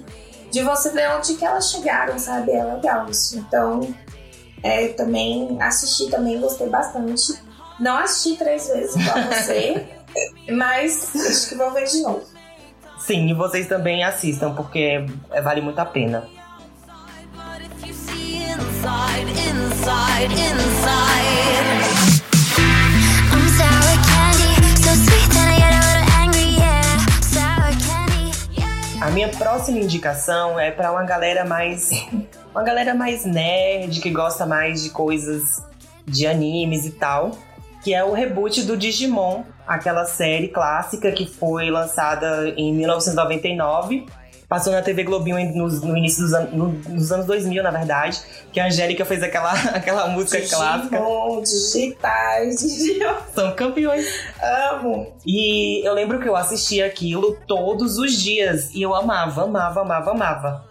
[0.50, 2.52] de você ver onde que elas chegaram, sabe?
[2.52, 3.38] É legal isso.
[3.38, 3.82] Então,
[4.64, 7.40] é, também assisti também, gostei bastante.
[7.80, 9.86] Não assisti três vezes igual você,
[10.52, 12.22] mas acho que vou ver de novo.
[13.00, 16.28] Sim, e vocês também assistam, porque é, vale muito a pena.
[18.88, 21.97] Inside, inside, inside.
[29.00, 31.92] A minha próxima indicação é para uma galera mais.
[32.52, 35.64] Uma galera mais nerd, que gosta mais de coisas
[36.06, 37.38] de animes e tal.
[37.84, 44.08] Que é o reboot do Digimon, aquela série clássica que foi lançada em 1999
[44.48, 48.22] Passou na TV Globinho no, no início dos, an no, nos anos 2000, na verdade,
[48.54, 51.42] que a Angélica fez aquela, aquela música Digimon, clássica.
[51.44, 53.16] digitais, Digimon.
[53.36, 54.08] São campeões.
[54.72, 55.14] Amo.
[55.26, 60.12] E eu lembro que eu assistia aquilo todos os dias e eu amava, amava, amava,
[60.12, 60.66] amava.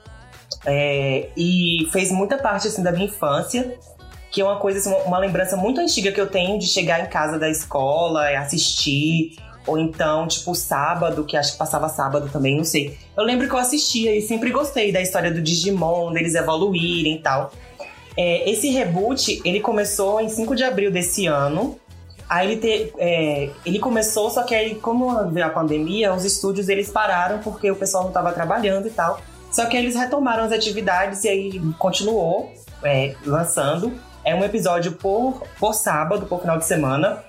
[0.64, 3.78] É, e fez muita parte assim da minha infância
[4.36, 7.00] que é uma coisa, assim, uma, uma, lembrança muito antiga que eu tenho de chegar
[7.00, 9.34] em casa da escola e assistir.
[9.66, 12.96] Ou então, tipo, sábado, que acho que passava sábado também, não sei.
[13.16, 17.18] Eu lembro que eu assistia e sempre gostei da história do Digimon, deles evoluírem e
[17.18, 17.52] tal.
[18.16, 21.78] É, esse reboot, ele começou em 5 de abril desse ano.
[22.28, 26.68] Aí ele, te, é, ele começou, só que aí, como veio a pandemia, os estúdios
[26.68, 29.20] eles pararam porque o pessoal não estava trabalhando e tal.
[29.50, 32.52] Só que eles retomaram as atividades e aí continuou
[32.82, 33.92] é, lançando.
[34.24, 37.22] É um episódio por, por sábado, por final de semana.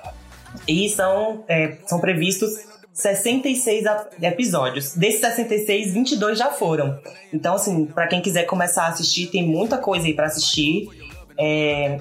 [0.67, 2.51] E são, é, são previstos
[2.97, 3.86] 66
[4.21, 4.95] episódios.
[4.95, 6.99] Desses 66, 22 já foram.
[7.31, 10.89] Então, assim, para quem quiser começar a assistir, tem muita coisa aí para assistir.
[11.38, 11.99] É...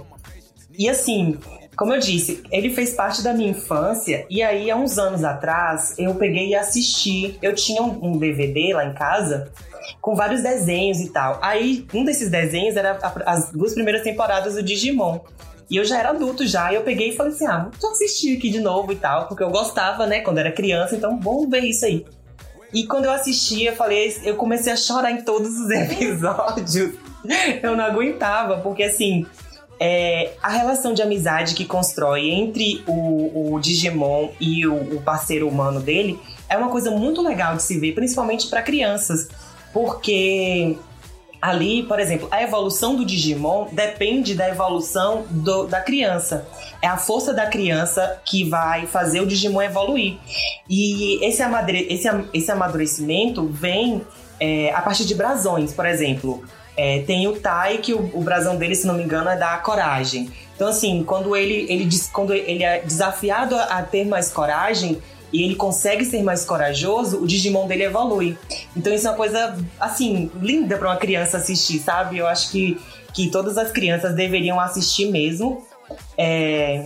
[0.78, 1.38] E assim,
[1.76, 4.24] como eu disse, ele fez parte da minha infância.
[4.30, 7.38] E aí, há uns anos atrás, eu peguei e assisti.
[7.42, 9.52] Eu tinha um DVD lá em casa
[10.00, 11.38] com vários desenhos e tal.
[11.42, 15.20] Aí, um desses desenhos era as duas primeiras temporadas do Digimon.
[15.68, 18.36] E eu já era adulto já, e eu peguei e falei assim: ah, vou assistir
[18.36, 21.64] aqui de novo e tal, porque eu gostava, né, quando era criança, então vamos ver
[21.64, 22.06] isso aí.
[22.72, 26.74] E quando eu assisti, eu falei, eu comecei a chorar em todos os episódios.
[27.62, 29.26] eu não aguentava, porque assim,
[29.78, 35.48] é, a relação de amizade que constrói entre o, o Digimon e o, o, parceiro
[35.48, 39.28] humano dele é uma coisa muito legal de se ver, principalmente para crianças,
[39.72, 40.76] porque
[41.40, 46.46] ali, por exemplo, a evolução do Digimon depende da evolução do, da criança.
[46.82, 50.18] É a força da criança que vai fazer o Digimon evoluir.
[50.68, 54.02] E esse, amadure, esse, esse amadurecimento vem
[54.40, 56.42] é, a partir de brasões, por exemplo.
[56.76, 59.56] É, tem o Tai, que o, o brasão dele, se não me engano, é da
[59.58, 60.30] coragem.
[60.54, 64.98] Então, assim, quando ele, ele, quando ele é desafiado a ter mais coragem,
[65.32, 68.38] e ele consegue ser mais corajoso, o Digimon dele evolui.
[68.76, 72.18] Então isso é uma coisa, assim, linda para uma criança assistir, sabe?
[72.18, 72.80] Eu acho que,
[73.12, 75.66] que todas as crianças deveriam assistir mesmo.
[76.16, 76.84] É...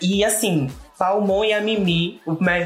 [0.00, 2.20] E assim, Palmon e a Mimi,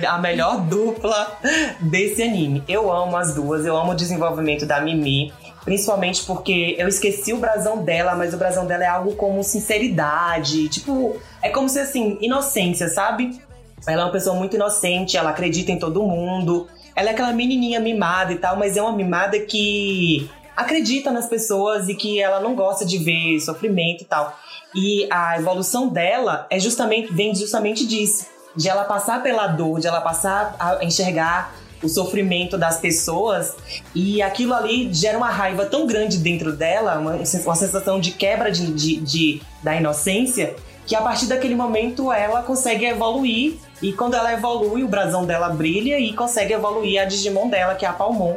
[0.07, 1.39] a melhor dupla
[1.81, 2.63] desse anime.
[2.69, 5.33] Eu amo as duas, eu amo o desenvolvimento da Mimi.
[5.65, 10.69] Principalmente porque eu esqueci o brasão dela, mas o brasão dela é algo como sinceridade.
[10.69, 13.39] Tipo, é como se assim, inocência, sabe?
[13.87, 16.67] Ela é uma pessoa muito inocente, ela acredita em todo mundo.
[16.95, 21.89] Ela é aquela menininha mimada e tal, mas é uma mimada que acredita nas pessoas
[21.89, 24.37] e que ela não gosta de ver sofrimento e tal.
[24.75, 29.87] E a evolução dela é justamente vem justamente disso, de ela passar pela dor, de
[29.87, 33.55] ela passar a enxergar o sofrimento das pessoas
[33.95, 38.51] e aquilo ali gera uma raiva tão grande dentro dela, uma, uma sensação de quebra
[38.51, 40.57] de, de, de, da inocência,
[40.89, 45.51] que a partir daquele momento ela consegue evoluir e quando ela evolui, o brasão dela
[45.51, 48.37] brilha e consegue evoluir a Digimon dela, que é a Palmon.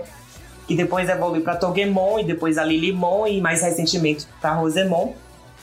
[0.67, 5.13] Que depois evolui para Togemon e depois a Lilimon e mais recentemente para Rosemon.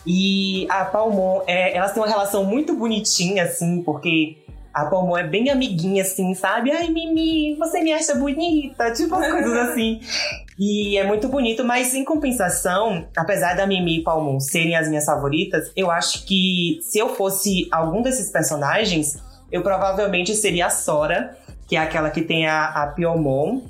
[0.07, 4.39] E a Palmon, é, elas têm uma relação muito bonitinha, assim, porque
[4.73, 6.73] a Palmon é bem amiguinha, assim, sabe?
[6.73, 8.91] Ai, Mimi, você me acha bonita?
[8.93, 10.01] Tipo, as coisas assim.
[10.59, 15.05] E é muito bonito, mas em compensação, apesar da Mimi e Palmon serem as minhas
[15.05, 19.17] favoritas, eu acho que se eu fosse algum desses personagens,
[19.53, 21.37] eu provavelmente seria a Sora,
[21.69, 23.61] que é aquela que tem a, a Piomon,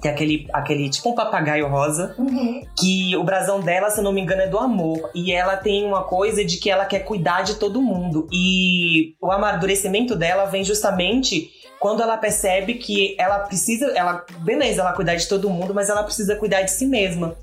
[0.00, 2.62] que é aquele, aquele tipo um papagaio rosa, uhum.
[2.78, 5.10] que o brasão dela, se não me engano, é do amor.
[5.14, 8.28] E ela tem uma coisa de que ela quer cuidar de todo mundo.
[8.32, 14.92] E o amadurecimento dela vem justamente quando ela percebe que ela precisa, ela, beleza, ela
[14.92, 17.36] cuidar de todo mundo, mas ela precisa cuidar de si mesma.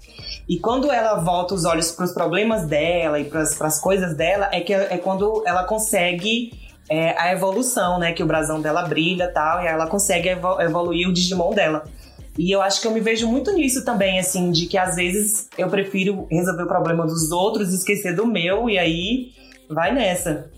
[0.47, 4.49] E quando ela volta os olhos para os problemas dela e para as coisas dela,
[4.51, 6.51] é que é quando ela consegue
[6.89, 8.13] é, a evolução, né?
[8.13, 11.83] Que o brasão dela brilha tal, e ela consegue evolu evoluir o Digimon dela.
[12.37, 15.47] E eu acho que eu me vejo muito nisso também, assim, de que às vezes
[15.57, 19.31] eu prefiro resolver o problema dos outros esquecer do meu, e aí
[19.69, 20.51] vai nessa.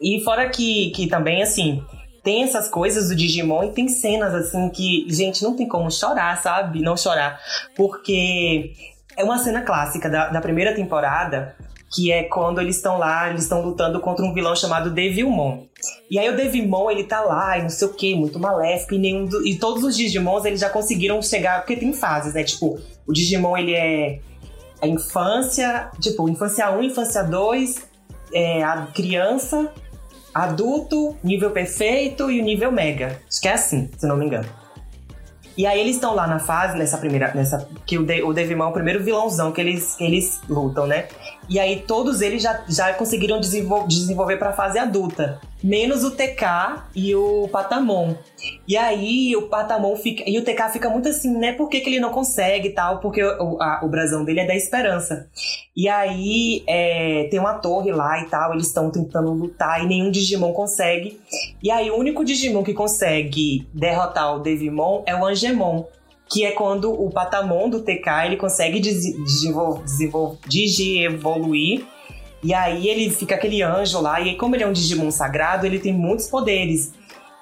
[0.00, 1.82] E fora que, que também, assim,
[2.26, 6.36] tem essas coisas do Digimon e tem cenas, assim, que, gente, não tem como chorar,
[6.42, 6.82] sabe?
[6.82, 7.38] Não chorar.
[7.76, 8.72] Porque
[9.16, 11.54] é uma cena clássica da, da primeira temporada
[11.94, 15.66] que é quando eles estão lá, eles estão lutando contra um vilão chamado Devilmon.
[16.10, 18.98] E aí o Devilmon, ele tá lá e não sei o que, muito maléfico, e,
[18.98, 22.42] nenhum do, e todos os Digimons eles já conseguiram chegar, porque tem fases, né?
[22.42, 24.18] Tipo, o Digimon ele é
[24.82, 27.86] a infância, tipo, infância 1, infância 2,
[28.32, 29.72] é a criança,
[30.44, 33.20] adulto, nível perfeito e o nível mega.
[33.28, 34.48] Acho que é assim, se não me engano.
[35.56, 37.32] E aí eles estão lá na fase, nessa primeira.
[37.34, 40.86] Nessa, que o, De, o Devimon é o primeiro vilãozão que eles, que eles lutam,
[40.86, 41.06] né?
[41.48, 45.40] E aí todos eles já, já conseguiram desenvol, desenvolver pra fase adulta.
[45.66, 48.14] Menos o TK e o Patamon.
[48.68, 50.22] E aí o Patamon fica.
[50.24, 51.54] E o TK fica muito assim, né?
[51.54, 53.00] Por que, que ele não consegue e tal?
[53.00, 55.28] Porque o, a, o brasão dele é da esperança.
[55.76, 60.08] E aí é, tem uma torre lá e tal, eles estão tentando lutar e nenhum
[60.08, 61.20] Digimon consegue.
[61.60, 65.84] E aí o único Digimon que consegue derrotar o Devimon é o Angemon
[66.28, 69.84] que é quando o Patamon do TK ele consegue desenvolver,
[71.04, 71.86] evoluir
[72.42, 75.78] e aí ele fica aquele anjo lá, e como ele é um Digimon sagrado, ele
[75.78, 76.92] tem muitos poderes.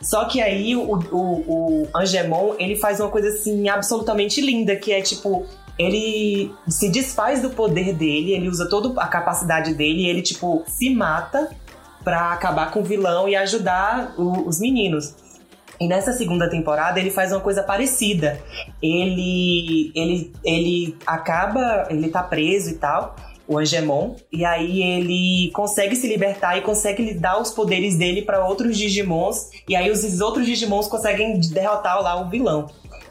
[0.00, 4.92] Só que aí o, o, o Angemon, ele faz uma coisa assim absolutamente linda, que
[4.92, 5.46] é tipo,
[5.78, 10.62] ele se desfaz do poder dele, ele usa toda a capacidade dele, e ele tipo
[10.66, 11.50] se mata
[12.02, 15.14] para acabar com o vilão e ajudar o, os meninos.
[15.80, 18.40] E nessa segunda temporada ele faz uma coisa parecida.
[18.82, 25.94] Ele ele ele acaba, ele tá preso e tal, o Angemon, e aí ele consegue
[25.94, 30.46] se libertar e consegue dar os poderes dele para outros Digimons, e aí os outros
[30.46, 32.68] Digimons conseguem derrotar lá o vilão.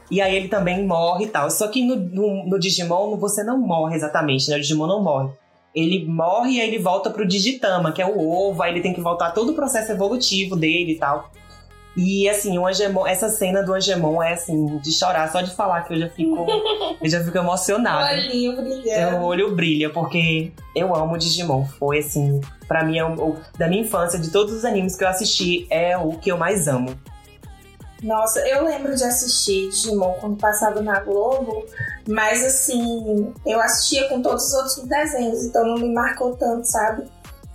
[0.10, 1.50] E aí ele também morre e tal.
[1.50, 4.58] Só que no, no, no Digimon você não morre exatamente, né?
[4.58, 5.30] O Digimon não morre.
[5.74, 8.94] Ele morre e aí ele volta pro Digitama, que é o ovo, aí ele tem
[8.94, 11.32] que voltar todo o processo evolutivo dele e tal.
[11.96, 15.82] E assim, o Angemon, essa cena do Angemon é assim, de chorar, só de falar
[15.84, 16.46] que eu já fico.
[17.00, 18.04] eu já fico emocionada.
[18.14, 19.18] O olhinho brilhando.
[19.18, 21.66] o olho brilha, porque eu amo Digimon.
[21.66, 25.04] Foi assim, pra mim, é o, o, da minha infância, de todos os animes que
[25.04, 26.98] eu assisti, é o que eu mais amo.
[28.02, 31.66] Nossa, eu lembro de assistir Digimon quando passava na Globo,
[32.08, 37.04] mas assim, eu assistia com todos os outros desenhos, então não me marcou tanto, sabe?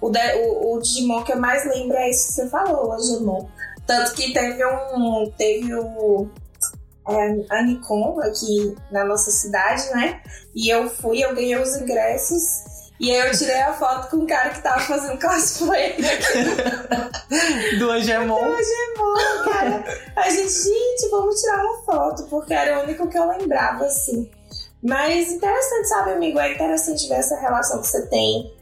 [0.01, 2.97] O, de, o, o Digimon que eu mais lembro é isso que você falou, o
[2.97, 3.47] Digimon.
[3.89, 5.33] Tanto que teve um.
[5.39, 6.29] Teve o.
[7.09, 10.21] É, a Nikon aqui na nossa cidade, né?
[10.55, 12.43] E eu fui, eu ganhei os ingressos.
[13.01, 15.97] E aí eu tirei a foto com o cara que tava fazendo cosplay
[17.79, 18.39] Do Angemon.
[18.39, 19.85] Do Angemon, cara.
[20.17, 24.31] A gente, gente, vamos tirar uma foto, porque era o único que eu lembrava, assim.
[24.83, 26.39] Mas interessante, sabe, amigo?
[26.39, 28.53] É interessante ver essa relação que você tem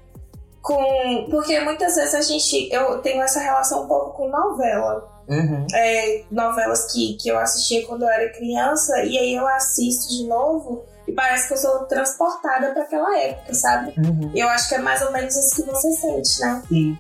[0.63, 1.27] com.
[1.31, 2.73] Porque muitas vezes a gente.
[2.73, 5.16] Eu tenho essa relação um pouco com novela.
[5.29, 5.67] Uhum.
[5.75, 10.25] É, novelas que, que eu assistia quando eu era criança, e aí eu assisto de
[10.29, 13.95] novo e parece que eu sou transportada para aquela época, sabe?
[13.99, 14.33] Uhum.
[14.35, 16.63] Eu acho que é mais ou menos isso que você sente, né?
[16.69, 16.99] Sim.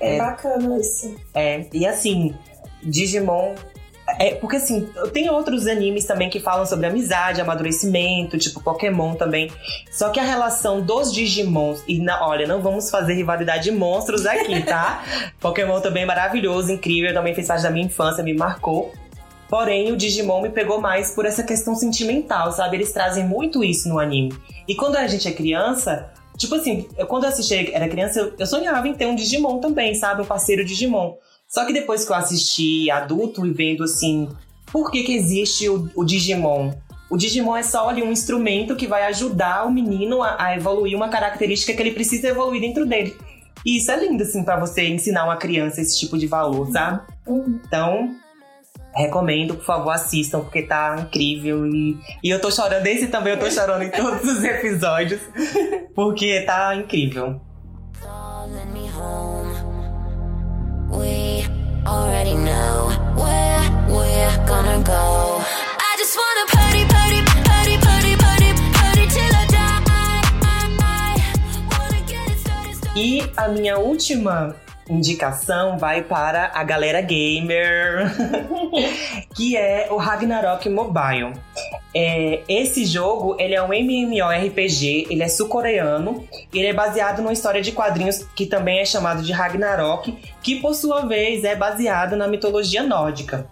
[0.00, 0.18] É, É.
[0.18, 1.14] bacana isso.
[1.34, 2.34] É, e assim,
[2.82, 3.54] Digimon.
[4.18, 9.50] É, porque assim, tem outros animes também que falam sobre amizade, amadurecimento, tipo Pokémon também.
[9.90, 14.24] Só que a relação dos Digimons, e na, olha, não vamos fazer rivalidade de monstros
[14.24, 15.04] aqui, tá?
[15.40, 18.92] Pokémon também é maravilhoso, incrível, também fez parte da minha infância, me marcou.
[19.48, 22.76] Porém, o Digimon me pegou mais por essa questão sentimental, sabe?
[22.76, 24.34] Eles trazem muito isso no anime.
[24.66, 28.34] E quando a gente é criança, tipo assim, eu, quando eu assisti, era criança, eu,
[28.38, 30.20] eu sonhava em ter um Digimon também, sabe?
[30.20, 31.14] Um parceiro Digimon.
[31.48, 34.28] Só que depois que eu assisti adulto e vendo assim,
[34.70, 36.72] por que que existe o, o Digimon?
[37.10, 40.94] O Digimon é só ali um instrumento que vai ajudar o menino a, a evoluir
[40.94, 43.16] uma característica que ele precisa evoluir dentro dele.
[43.64, 47.00] E isso é lindo, assim, pra você ensinar uma criança esse tipo de valor, sabe?
[47.26, 48.14] Então,
[48.94, 51.66] recomendo, por favor, assistam, porque tá incrível.
[51.66, 55.20] E, e eu tô chorando, esse também eu tô chorando em todos os episódios,
[55.94, 57.40] porque tá incrível.
[61.88, 65.40] Already know where we're gonna go.
[65.88, 69.78] I just wanna party, party, party, party, party, party till I die.
[72.94, 74.56] E a minha última
[74.88, 78.10] indicação vai para a galera gamer,
[79.34, 81.32] que é o Ragnarok Mobile.
[81.94, 87.62] É, esse jogo ele é um MMORPG, ele é sul-coreano, ele é baseado numa história
[87.62, 92.28] de quadrinhos que também é chamado de Ragnarok, que por sua vez é baseado na
[92.28, 93.48] mitologia nórdica.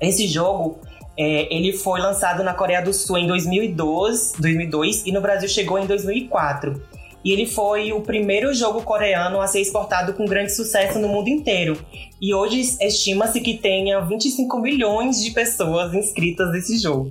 [0.00, 0.78] Esse jogo
[1.16, 5.78] é, ele foi lançado na Coreia do Sul em 2002, 2002 e no Brasil chegou
[5.78, 6.93] em 2004.
[7.24, 11.28] E ele foi o primeiro jogo coreano a ser exportado com grande sucesso no mundo
[11.28, 11.78] inteiro.
[12.20, 17.10] E hoje estima-se que tenha 25 milhões de pessoas inscritas nesse jogo.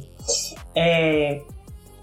[0.76, 1.42] É,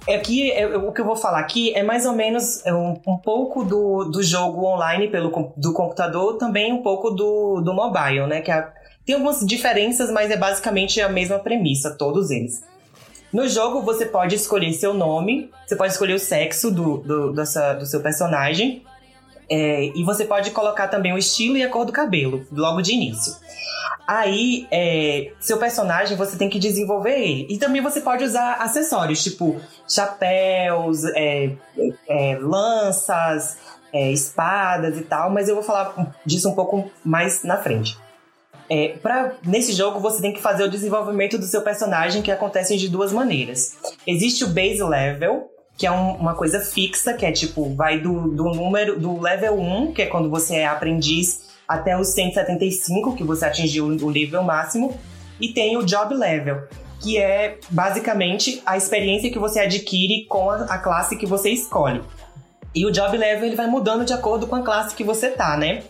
[0.08, 3.16] aqui, é, o que eu vou falar aqui é mais ou menos é, um, um
[3.16, 8.40] pouco do, do jogo online pelo, do computador, também um pouco do, do mobile, né?
[8.40, 8.72] Que a-
[9.04, 12.62] tem algumas diferenças, mas é basicamente a mesma premissa, todos eles.
[13.32, 17.86] No jogo, você pode escolher seu nome, você pode escolher o sexo do, do, do
[17.86, 18.84] seu personagem,
[19.48, 22.92] é, e você pode colocar também o estilo e a cor do cabelo, logo de
[22.92, 23.34] início.
[24.06, 27.46] Aí, é, seu personagem, você tem que desenvolver ele.
[27.48, 31.52] E também você pode usar acessórios, tipo chapéus, é,
[32.08, 33.56] é, lanças,
[33.92, 37.96] é, espadas e tal, mas eu vou falar disso um pouco mais na frente.
[38.72, 42.76] É, pra, nesse jogo, você tem que fazer o desenvolvimento do seu personagem, que acontece
[42.76, 43.76] de duas maneiras.
[44.06, 48.28] Existe o base level, que é um- uma coisa fixa, que é tipo, vai do,
[48.30, 53.24] do número, do level 1, que é quando você é aprendiz, até o 175, que
[53.24, 54.96] você atingiu o nível máximo.
[55.40, 56.62] E tem o job level,
[57.00, 62.02] que é basicamente a experiência que você adquire com a, a classe que você escolhe.
[62.72, 65.56] E o job level ele vai mudando de acordo com a classe que você tá,
[65.56, 65.82] né?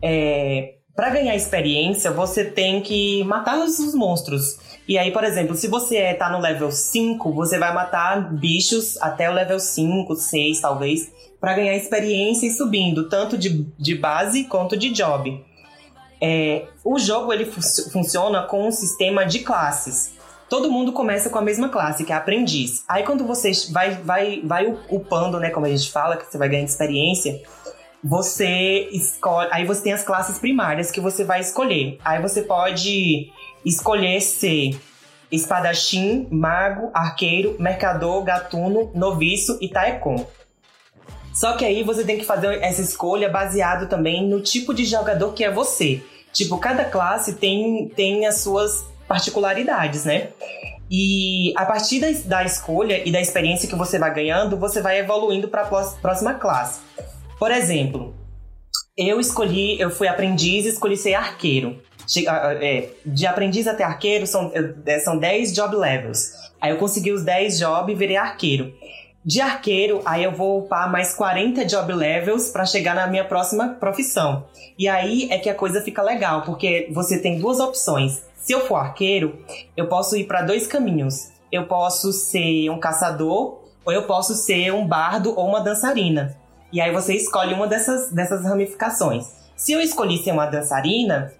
[0.00, 4.58] É, para ganhar experiência, você tem que matar os, os monstros.
[4.88, 8.96] E aí, por exemplo, se você é, tá no level 5, você vai matar bichos
[9.02, 14.44] até o level 5, 6, talvez, para ganhar experiência e subindo, tanto de, de base
[14.44, 15.44] quanto de job.
[16.20, 20.14] É, o jogo ele fu- funciona com um sistema de classes.
[20.48, 22.84] Todo mundo começa com a mesma classe, que é aprendiz.
[22.88, 26.48] Aí quando você vai, vai, vai upando, né, como a gente fala, que você vai
[26.48, 27.42] ganhando experiência,
[28.06, 29.48] você escolhe.
[29.50, 31.98] Aí você tem as classes primárias que você vai escolher.
[32.04, 33.32] Aí você pode
[33.64, 34.78] escolher ser
[35.30, 40.24] espadachim, mago, arqueiro, mercador, gatuno, noviço e taekon.
[41.34, 45.32] Só que aí você tem que fazer essa escolha baseado também no tipo de jogador
[45.32, 46.00] que é você.
[46.32, 50.28] Tipo, cada classe tem, tem as suas particularidades, né?
[50.88, 54.98] E a partir da, da escolha e da experiência que você vai ganhando, você vai
[54.98, 56.80] evoluindo para a próxima classe.
[57.38, 58.14] Por exemplo,
[58.96, 61.82] eu escolhi, eu fui aprendiz e escolhi ser arqueiro.
[62.28, 66.32] Ah, ah, é, de aprendiz até arqueiro são, eh, são 10 job levels.
[66.60, 68.72] Aí eu consegui os 10 job e virei arqueiro.
[69.24, 73.70] De arqueiro, aí eu vou upar mais 40 job levels para chegar na minha próxima
[73.70, 74.46] profissão.
[74.78, 78.22] E aí é que a coisa fica legal, porque você tem duas opções.
[78.36, 79.44] Se eu for arqueiro,
[79.76, 81.32] eu posso ir para dois caminhos.
[81.50, 86.36] Eu posso ser um caçador ou eu posso ser um bardo ou uma dançarina.
[86.76, 89.24] E aí você escolhe uma dessas, dessas ramificações.
[89.56, 91.32] Se eu escolhi ser uma dançarina,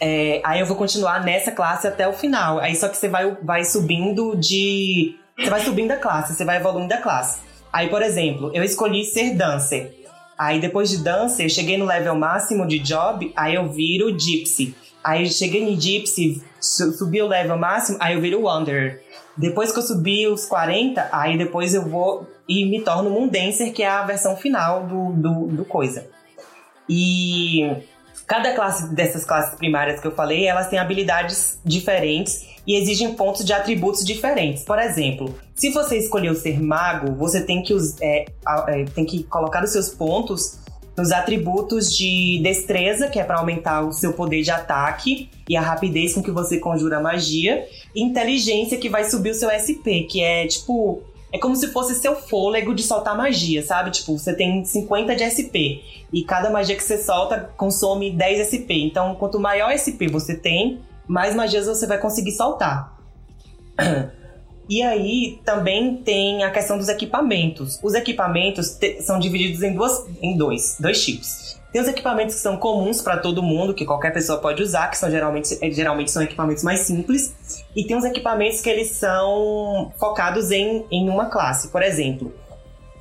[0.00, 2.58] é, aí eu vou continuar nessa classe até o final.
[2.58, 5.16] Aí só que você vai, vai subindo de.
[5.38, 7.40] Você vai subindo a classe, você vai evoluindo a classe.
[7.70, 9.96] Aí, por exemplo, eu escolhi ser dancer.
[10.38, 14.74] Aí depois de Dancer, eu cheguei no level máximo de Job, aí eu viro Gypsy.
[15.04, 19.02] Aí eu cheguei em Gypsy, su- subi o level máximo, aí eu viro Wanderer.
[19.40, 23.82] Depois que eu subi os 40, aí depois eu vou e me torno Mundancer, que
[23.82, 26.06] é a versão final do, do, do coisa.
[26.86, 27.74] E
[28.26, 33.44] cada classe dessas classes primárias que eu falei, elas têm habilidades diferentes e exigem pontos
[33.44, 34.62] de atributos diferentes.
[34.62, 38.26] Por exemplo, se você escolheu ser mago, você tem que, é,
[38.68, 40.59] é, tem que colocar os seus pontos
[41.00, 45.60] nos atributos de destreza, que é para aumentar o seu poder de ataque e a
[45.60, 50.22] rapidez com que você conjura magia, e inteligência, que vai subir o seu SP, que
[50.22, 51.02] é tipo.
[51.32, 53.92] É como se fosse seu fôlego de soltar magia, sabe?
[53.92, 55.78] Tipo, você tem 50 de SP.
[56.12, 58.82] E cada magia que você solta consome 10 SP.
[58.82, 62.98] Então, quanto maior SP você tem, mais magias você vai conseguir soltar.
[64.70, 67.80] E aí também tem a questão dos equipamentos.
[67.82, 71.58] Os equipamentos são divididos em, duas, em dois, dois tipos.
[71.72, 74.96] Tem os equipamentos que são comuns para todo mundo, que qualquer pessoa pode usar, que
[74.96, 77.34] são geralmente, eh, geralmente são equipamentos mais simples.
[77.74, 81.66] E tem os equipamentos que eles são focados em, em uma classe.
[81.66, 82.32] Por exemplo,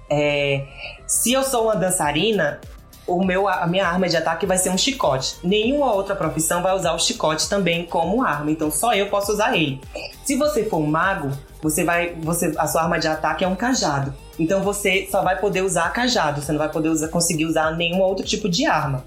[0.10, 0.66] é,
[1.06, 2.60] se eu sou uma dançarina,
[3.06, 5.36] o meu, a minha arma de ataque vai ser um chicote.
[5.44, 9.56] Nenhuma outra profissão vai usar o chicote também como arma, então só eu posso usar
[9.56, 9.80] ele.
[10.24, 11.32] Se você for um mago,
[11.62, 14.14] você vai, você, a sua arma de ataque é um cajado.
[14.38, 18.02] Então você só vai poder usar cajado, você não vai poder usar, conseguir usar nenhum
[18.02, 19.04] outro tipo de arma.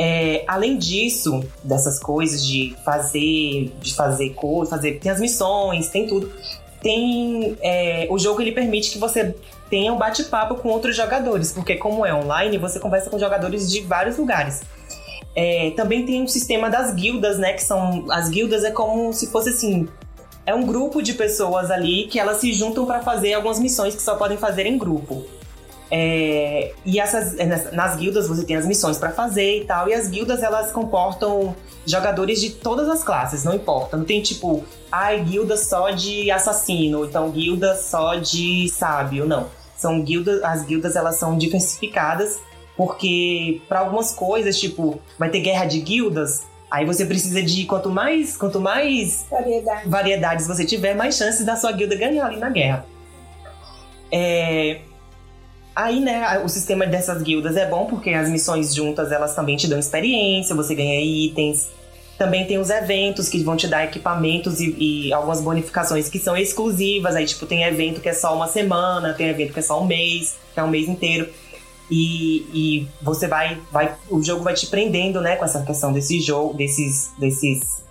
[0.00, 6.06] É, além disso, dessas coisas de fazer, de fazer coisas, fazer, tem as missões, tem
[6.06, 6.30] tudo.
[6.80, 9.34] Tem é, o jogo ele permite que você
[9.68, 13.80] tenha um bate-papo com outros jogadores, porque como é online, você conversa com jogadores de
[13.80, 14.62] vários lugares.
[15.34, 17.52] É, também tem um sistema das guildas, né?
[17.52, 19.88] Que são as guildas é como se fosse assim,
[20.48, 24.00] é um grupo de pessoas ali que elas se juntam para fazer algumas missões que
[24.00, 25.26] só podem fazer em grupo.
[25.90, 29.90] É, e essas, é, nas, guildas você tem as missões para fazer e tal.
[29.90, 33.98] E as guildas elas comportam jogadores de todas as classes, não importa.
[33.98, 39.48] Não tem tipo, ai, guilda só de assassino, então guilda só de sábio, não.
[39.76, 42.40] São guildas, as guildas elas são diversificadas
[42.74, 47.90] porque para algumas coisas, tipo, vai ter guerra de guildas, aí você precisa de quanto
[47.90, 49.88] mais, quanto mais Variedade.
[49.88, 52.86] variedades você tiver, mais chances da sua guilda ganhar ali na guerra.
[54.10, 54.80] É,
[55.78, 59.68] Aí, né, o sistema dessas guildas é bom porque as missões juntas elas também te
[59.68, 61.68] dão experiência, você ganha itens.
[62.18, 66.36] Também tem os eventos que vão te dar equipamentos e, e algumas bonificações que são
[66.36, 67.14] exclusivas.
[67.14, 69.86] Aí, tipo, tem evento que é só uma semana, tem evento que é só um
[69.86, 71.28] mês, que é um mês inteiro.
[71.90, 73.94] E, e você vai, vai.
[74.10, 77.82] O jogo vai te prendendo, né, com essa questão desse jogo, desses, desses,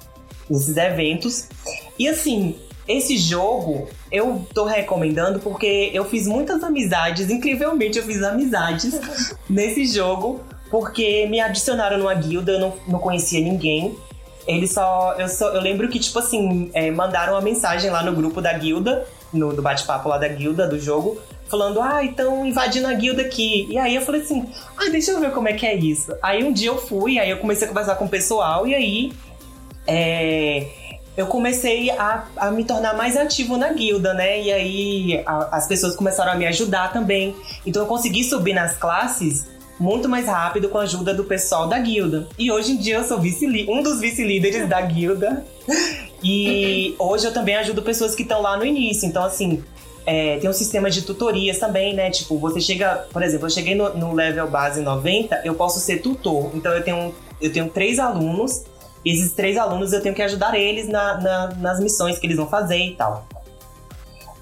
[0.50, 1.50] desses eventos.
[1.98, 2.56] E assim,
[2.88, 9.00] esse jogo eu tô recomendando porque eu fiz muitas amizades, incrivelmente eu fiz amizades
[9.50, 13.98] nesse jogo, porque me adicionaram numa guilda, eu não, não conhecia ninguém.
[14.48, 15.50] Eles só eu, só.
[15.50, 19.52] eu lembro que, tipo assim, é, mandaram uma mensagem lá no grupo da guilda, no,
[19.52, 21.20] do bate-papo lá da guilda do jogo,
[21.50, 23.68] falando, ah, estão invadindo a guilda aqui.
[23.70, 24.46] E aí eu falei assim,
[24.78, 26.14] ah, deixa eu ver como é que é isso.
[26.22, 29.12] Aí um dia eu fui, aí eu comecei a conversar com o pessoal, e aí.
[29.86, 30.68] É,
[31.16, 34.40] eu comecei a, a me tornar mais ativo na guilda, né?
[34.40, 37.36] E aí a- as pessoas começaram a me ajudar também.
[37.66, 39.48] Então eu consegui subir nas classes
[39.80, 42.28] muito mais rápido com a ajuda do pessoal da guilda.
[42.38, 45.44] E hoje em dia eu sou vice um dos vice-líderes da guilda.
[46.24, 49.08] E hoje eu também ajudo pessoas que estão lá no início.
[49.08, 49.64] Então, assim,
[50.10, 52.10] é, tem um sistema de tutorias também, né?
[52.10, 55.98] Tipo, você chega, por exemplo, eu cheguei no, no level base 90, eu posso ser
[55.98, 56.50] tutor.
[56.56, 58.64] Então eu tenho, eu tenho três alunos.
[59.04, 62.38] E esses três alunos eu tenho que ajudar eles na- na- nas missões que eles
[62.38, 63.28] vão fazer e tal.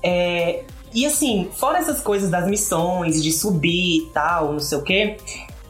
[0.04, 0.64] É,
[0.94, 5.18] e assim, fora essas coisas das missões, de subir e tal, não sei o quê,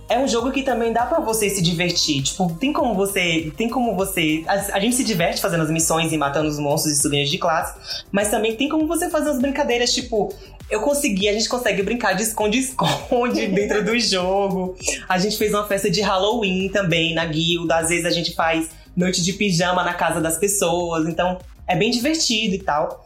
[0.08, 2.22] é um jogo que também dá pra você se divertir.
[2.22, 3.52] Tipo, tem como você.
[3.58, 4.44] Tem como você.
[4.48, 7.38] A, a gente se diverte fazendo as missões e matando os monstros e subindo de
[7.38, 10.34] classe, mas também tem como você fazer as brincadeiras, tipo.
[10.68, 14.76] Eu consegui, a gente consegue brincar de esconde-esconde dentro do jogo.
[15.08, 17.78] A gente fez uma festa de Halloween também na guilda.
[17.78, 21.08] Às vezes a gente faz noite de pijama na casa das pessoas.
[21.08, 21.38] Então
[21.68, 23.06] é bem divertido e tal.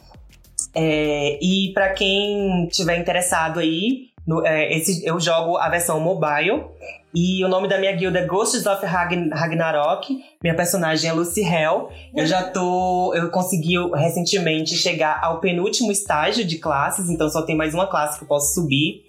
[0.73, 6.65] É, e pra quem tiver interessado aí, no- é, esse, eu jogo a versão mobile.
[7.13, 10.15] E o nome da minha guilda é Ghosts of Ragn- Ragnarok.
[10.43, 11.89] Minha personagem é Lucy Hell.
[12.15, 13.13] Eu já tô.
[13.15, 18.19] Eu consegui recentemente chegar ao penúltimo estágio de classes, então só tem mais uma classe
[18.19, 19.01] que eu posso subir.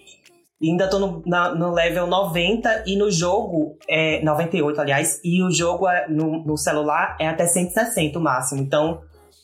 [0.59, 5.41] E ainda tô no, na- no level 90 e no jogo, é 98, aliás, e
[5.43, 8.61] o jogo é, no, no celular é até 160 o máximo.
[8.61, 9.01] Então,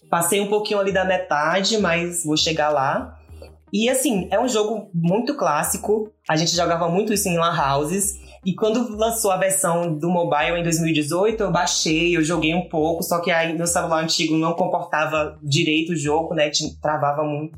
[0.09, 3.16] passei um pouquinho ali da metade, mas vou chegar lá.
[3.71, 6.11] E assim, é um jogo muito clássico.
[6.27, 8.13] A gente jogava muito isso em lan houses.
[8.45, 13.03] E quando lançou a versão do mobile em 2018, eu baixei, eu joguei um pouco,
[13.03, 16.49] só que aí meu celular antigo não comportava direito o jogo, né?
[16.81, 17.57] Travava muito.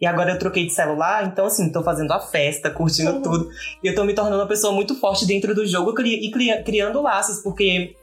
[0.00, 3.22] E agora eu troquei de celular, então assim, tô fazendo a festa, curtindo uhum.
[3.22, 3.50] tudo.
[3.82, 6.30] E eu tô me tornando uma pessoa muito forte dentro do jogo e
[6.64, 7.96] criando laços, porque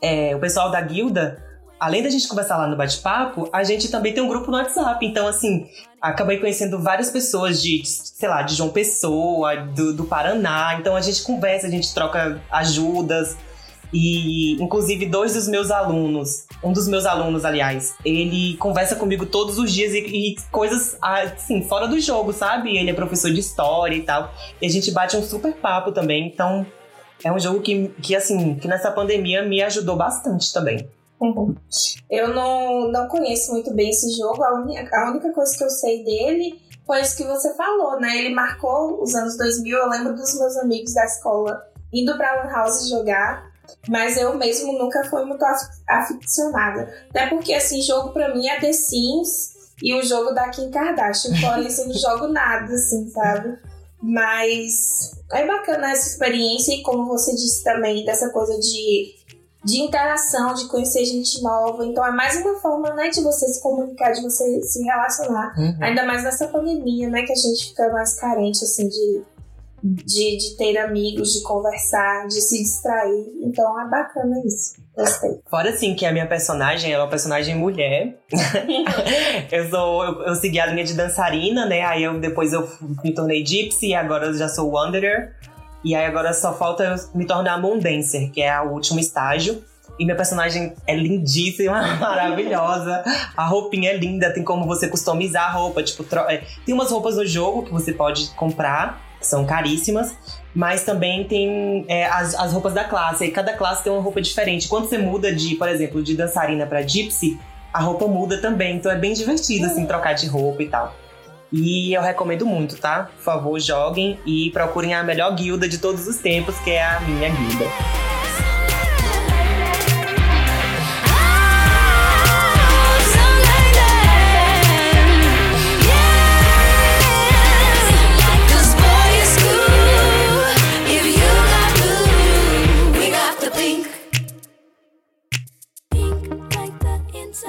[0.00, 1.42] é, o pessoal da guilda
[1.80, 5.04] além da gente conversar lá no bate-papo, a gente também tem um grupo no WhatsApp.
[5.04, 5.66] Então, assim,
[6.00, 10.76] acabei conhecendo várias pessoas de, sei lá, de João Pessoa, do, do Paraná.
[10.78, 13.34] Então a gente conversa, a gente troca ajudas.
[13.92, 19.58] E, inclusive, dois dos meus alunos, um dos meus alunos, aliás, ele conversa comigo todos
[19.58, 22.76] os dias e, e, coisas, assim, fora do jogo, sabe?
[22.76, 24.32] Ele é professor de história e tal.
[24.62, 26.28] E a gente bate um super papo também.
[26.28, 26.64] Então,
[27.24, 30.86] é um jogo que, que assim, que nessa pandemia me ajudou bastante também.
[31.20, 31.54] Uhum.
[32.10, 34.42] Eu não, não conheço muito bem esse jogo.
[34.42, 38.16] A, única, a única coisa que eu sei dele foi isso que você falou, né?
[38.16, 39.76] Ele marcou os anos 2000.
[39.76, 41.62] Eu lembro dos meus amigos da escola
[41.92, 43.50] indo pra Lan House jogar.
[43.88, 45.44] Mas eu mesmo nunca fui muito
[45.88, 46.92] aficionada.
[47.10, 51.36] Até porque, assim, jogo pra mim é The Sims e o jogo da Kim Kardashian.
[51.36, 53.58] Fora isso, eu não jogo nada, assim, sabe?
[54.02, 59.14] Mas é bacana essa experiência e como você disse também, dessa coisa de
[59.64, 61.84] de interação, de conhecer gente nova.
[61.84, 65.54] Então é mais uma forma, né, de você se comunicar, de você se relacionar.
[65.56, 65.76] Uhum.
[65.80, 69.22] Ainda mais nessa pandemia, né, que a gente fica mais carente, assim, de,
[69.82, 73.32] de, de ter amigos, de conversar, de se distrair.
[73.42, 74.80] Então é bacana isso.
[74.96, 75.40] Gostei.
[75.48, 78.18] Fora assim que a minha personagem é uma personagem mulher.
[79.52, 81.82] eu sou eu, eu, segui a linha de dançarina, né?
[81.82, 82.68] Aí eu depois eu
[83.02, 85.34] me tornei gypsy e agora eu já sou wanderer.
[85.84, 89.62] E aí agora só falta eu me tornar Moon Dancer, que é o último estágio.
[89.98, 93.02] E minha personagem é lindíssima, maravilhosa.
[93.36, 95.82] A roupinha é linda, tem como você customizar a roupa.
[95.82, 100.14] Tipo, é, tem umas roupas no jogo que você pode comprar, que são caríssimas.
[100.54, 103.24] Mas também tem é, as, as roupas da classe.
[103.24, 104.68] E cada classe tem uma roupa diferente.
[104.68, 107.38] Quando você muda de, por exemplo, de dançarina para gypsy,
[107.72, 108.76] a roupa muda também.
[108.76, 110.94] Então é bem divertido, assim, trocar de roupa e tal.
[111.52, 113.10] E eu recomendo muito, tá?
[113.16, 117.00] Por favor, joguem e procurem a melhor guilda de todos os tempos, que é a
[117.00, 118.19] minha guilda.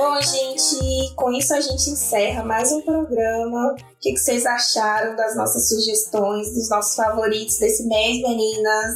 [0.04, 3.74] Bom, gente, com isso a gente encerra mais um programa.
[3.74, 8.96] O que, vocês acharam das nossas sugestões, dos nossos favoritos desse mês, meninas?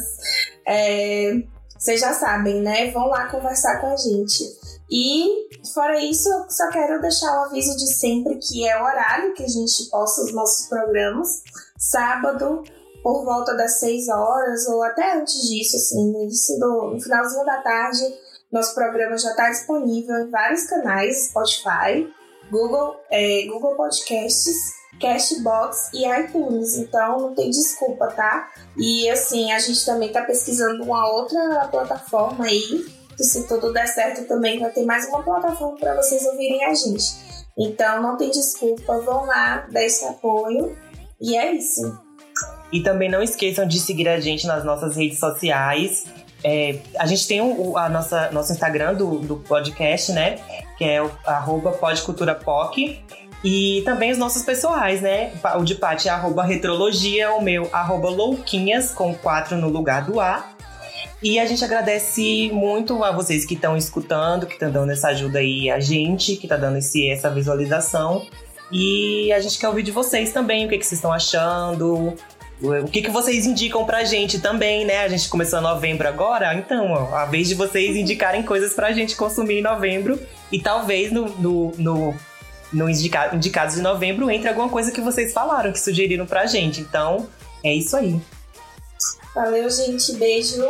[0.66, 1.44] É,
[1.78, 2.90] vocês já sabem, né?
[2.90, 4.42] Vão lá conversar com a gente.
[4.90, 9.44] E, fora isso, só quero deixar o aviso de sempre que é o horário que
[9.44, 11.40] a gente posta os nossos programas.
[11.78, 12.64] Sábado,
[13.00, 16.26] por volta das 6 horas, ou até antes disso, assim, no,
[16.58, 18.12] do, no finalzinho da tarde,
[18.56, 22.08] nosso programa já está disponível em vários canais, Spotify,
[22.50, 26.78] Google, é, Google Podcasts, Cashbox e iTunes.
[26.78, 28.50] Então não tem desculpa, tá?
[28.78, 32.84] E assim, a gente também está pesquisando uma outra plataforma aí.
[33.16, 36.74] Que se tudo der certo também vai ter mais uma plataforma para vocês ouvirem a
[36.74, 37.14] gente.
[37.58, 40.76] Então não tem desculpa, vão lá, dê esse apoio.
[41.20, 41.98] E é isso.
[42.72, 46.04] E também não esqueçam de seguir a gente nas nossas redes sociais.
[46.48, 50.36] É, a gente tem o, a nossa, nosso Instagram do, do podcast, né?
[50.78, 53.02] Que é o arroba podculturapoc.
[53.42, 55.32] E também os nossos pessoais, né?
[55.58, 60.20] O de Paty é arroba retrologia, o meu arroba louquinhas, com quatro no lugar do
[60.20, 60.52] A.
[61.20, 65.40] E a gente agradece muito a vocês que estão escutando, que estão dando essa ajuda
[65.40, 68.24] aí a gente, que está dando esse, essa visualização.
[68.70, 72.14] E a gente quer ouvir de vocês também, o que, que vocês estão achando,
[72.60, 75.00] o que, que vocês indicam pra gente também, né?
[75.00, 78.92] A gente começou em novembro agora, então, ó, a vez de vocês indicarem coisas pra
[78.92, 80.18] gente consumir em novembro.
[80.50, 82.14] E talvez no, no, no,
[82.72, 86.80] no indica, indicados de novembro entre alguma coisa que vocês falaram, que sugeriram pra gente.
[86.80, 87.28] Então,
[87.62, 88.20] é isso aí.
[89.34, 90.14] Valeu, gente.
[90.14, 90.66] Beijo.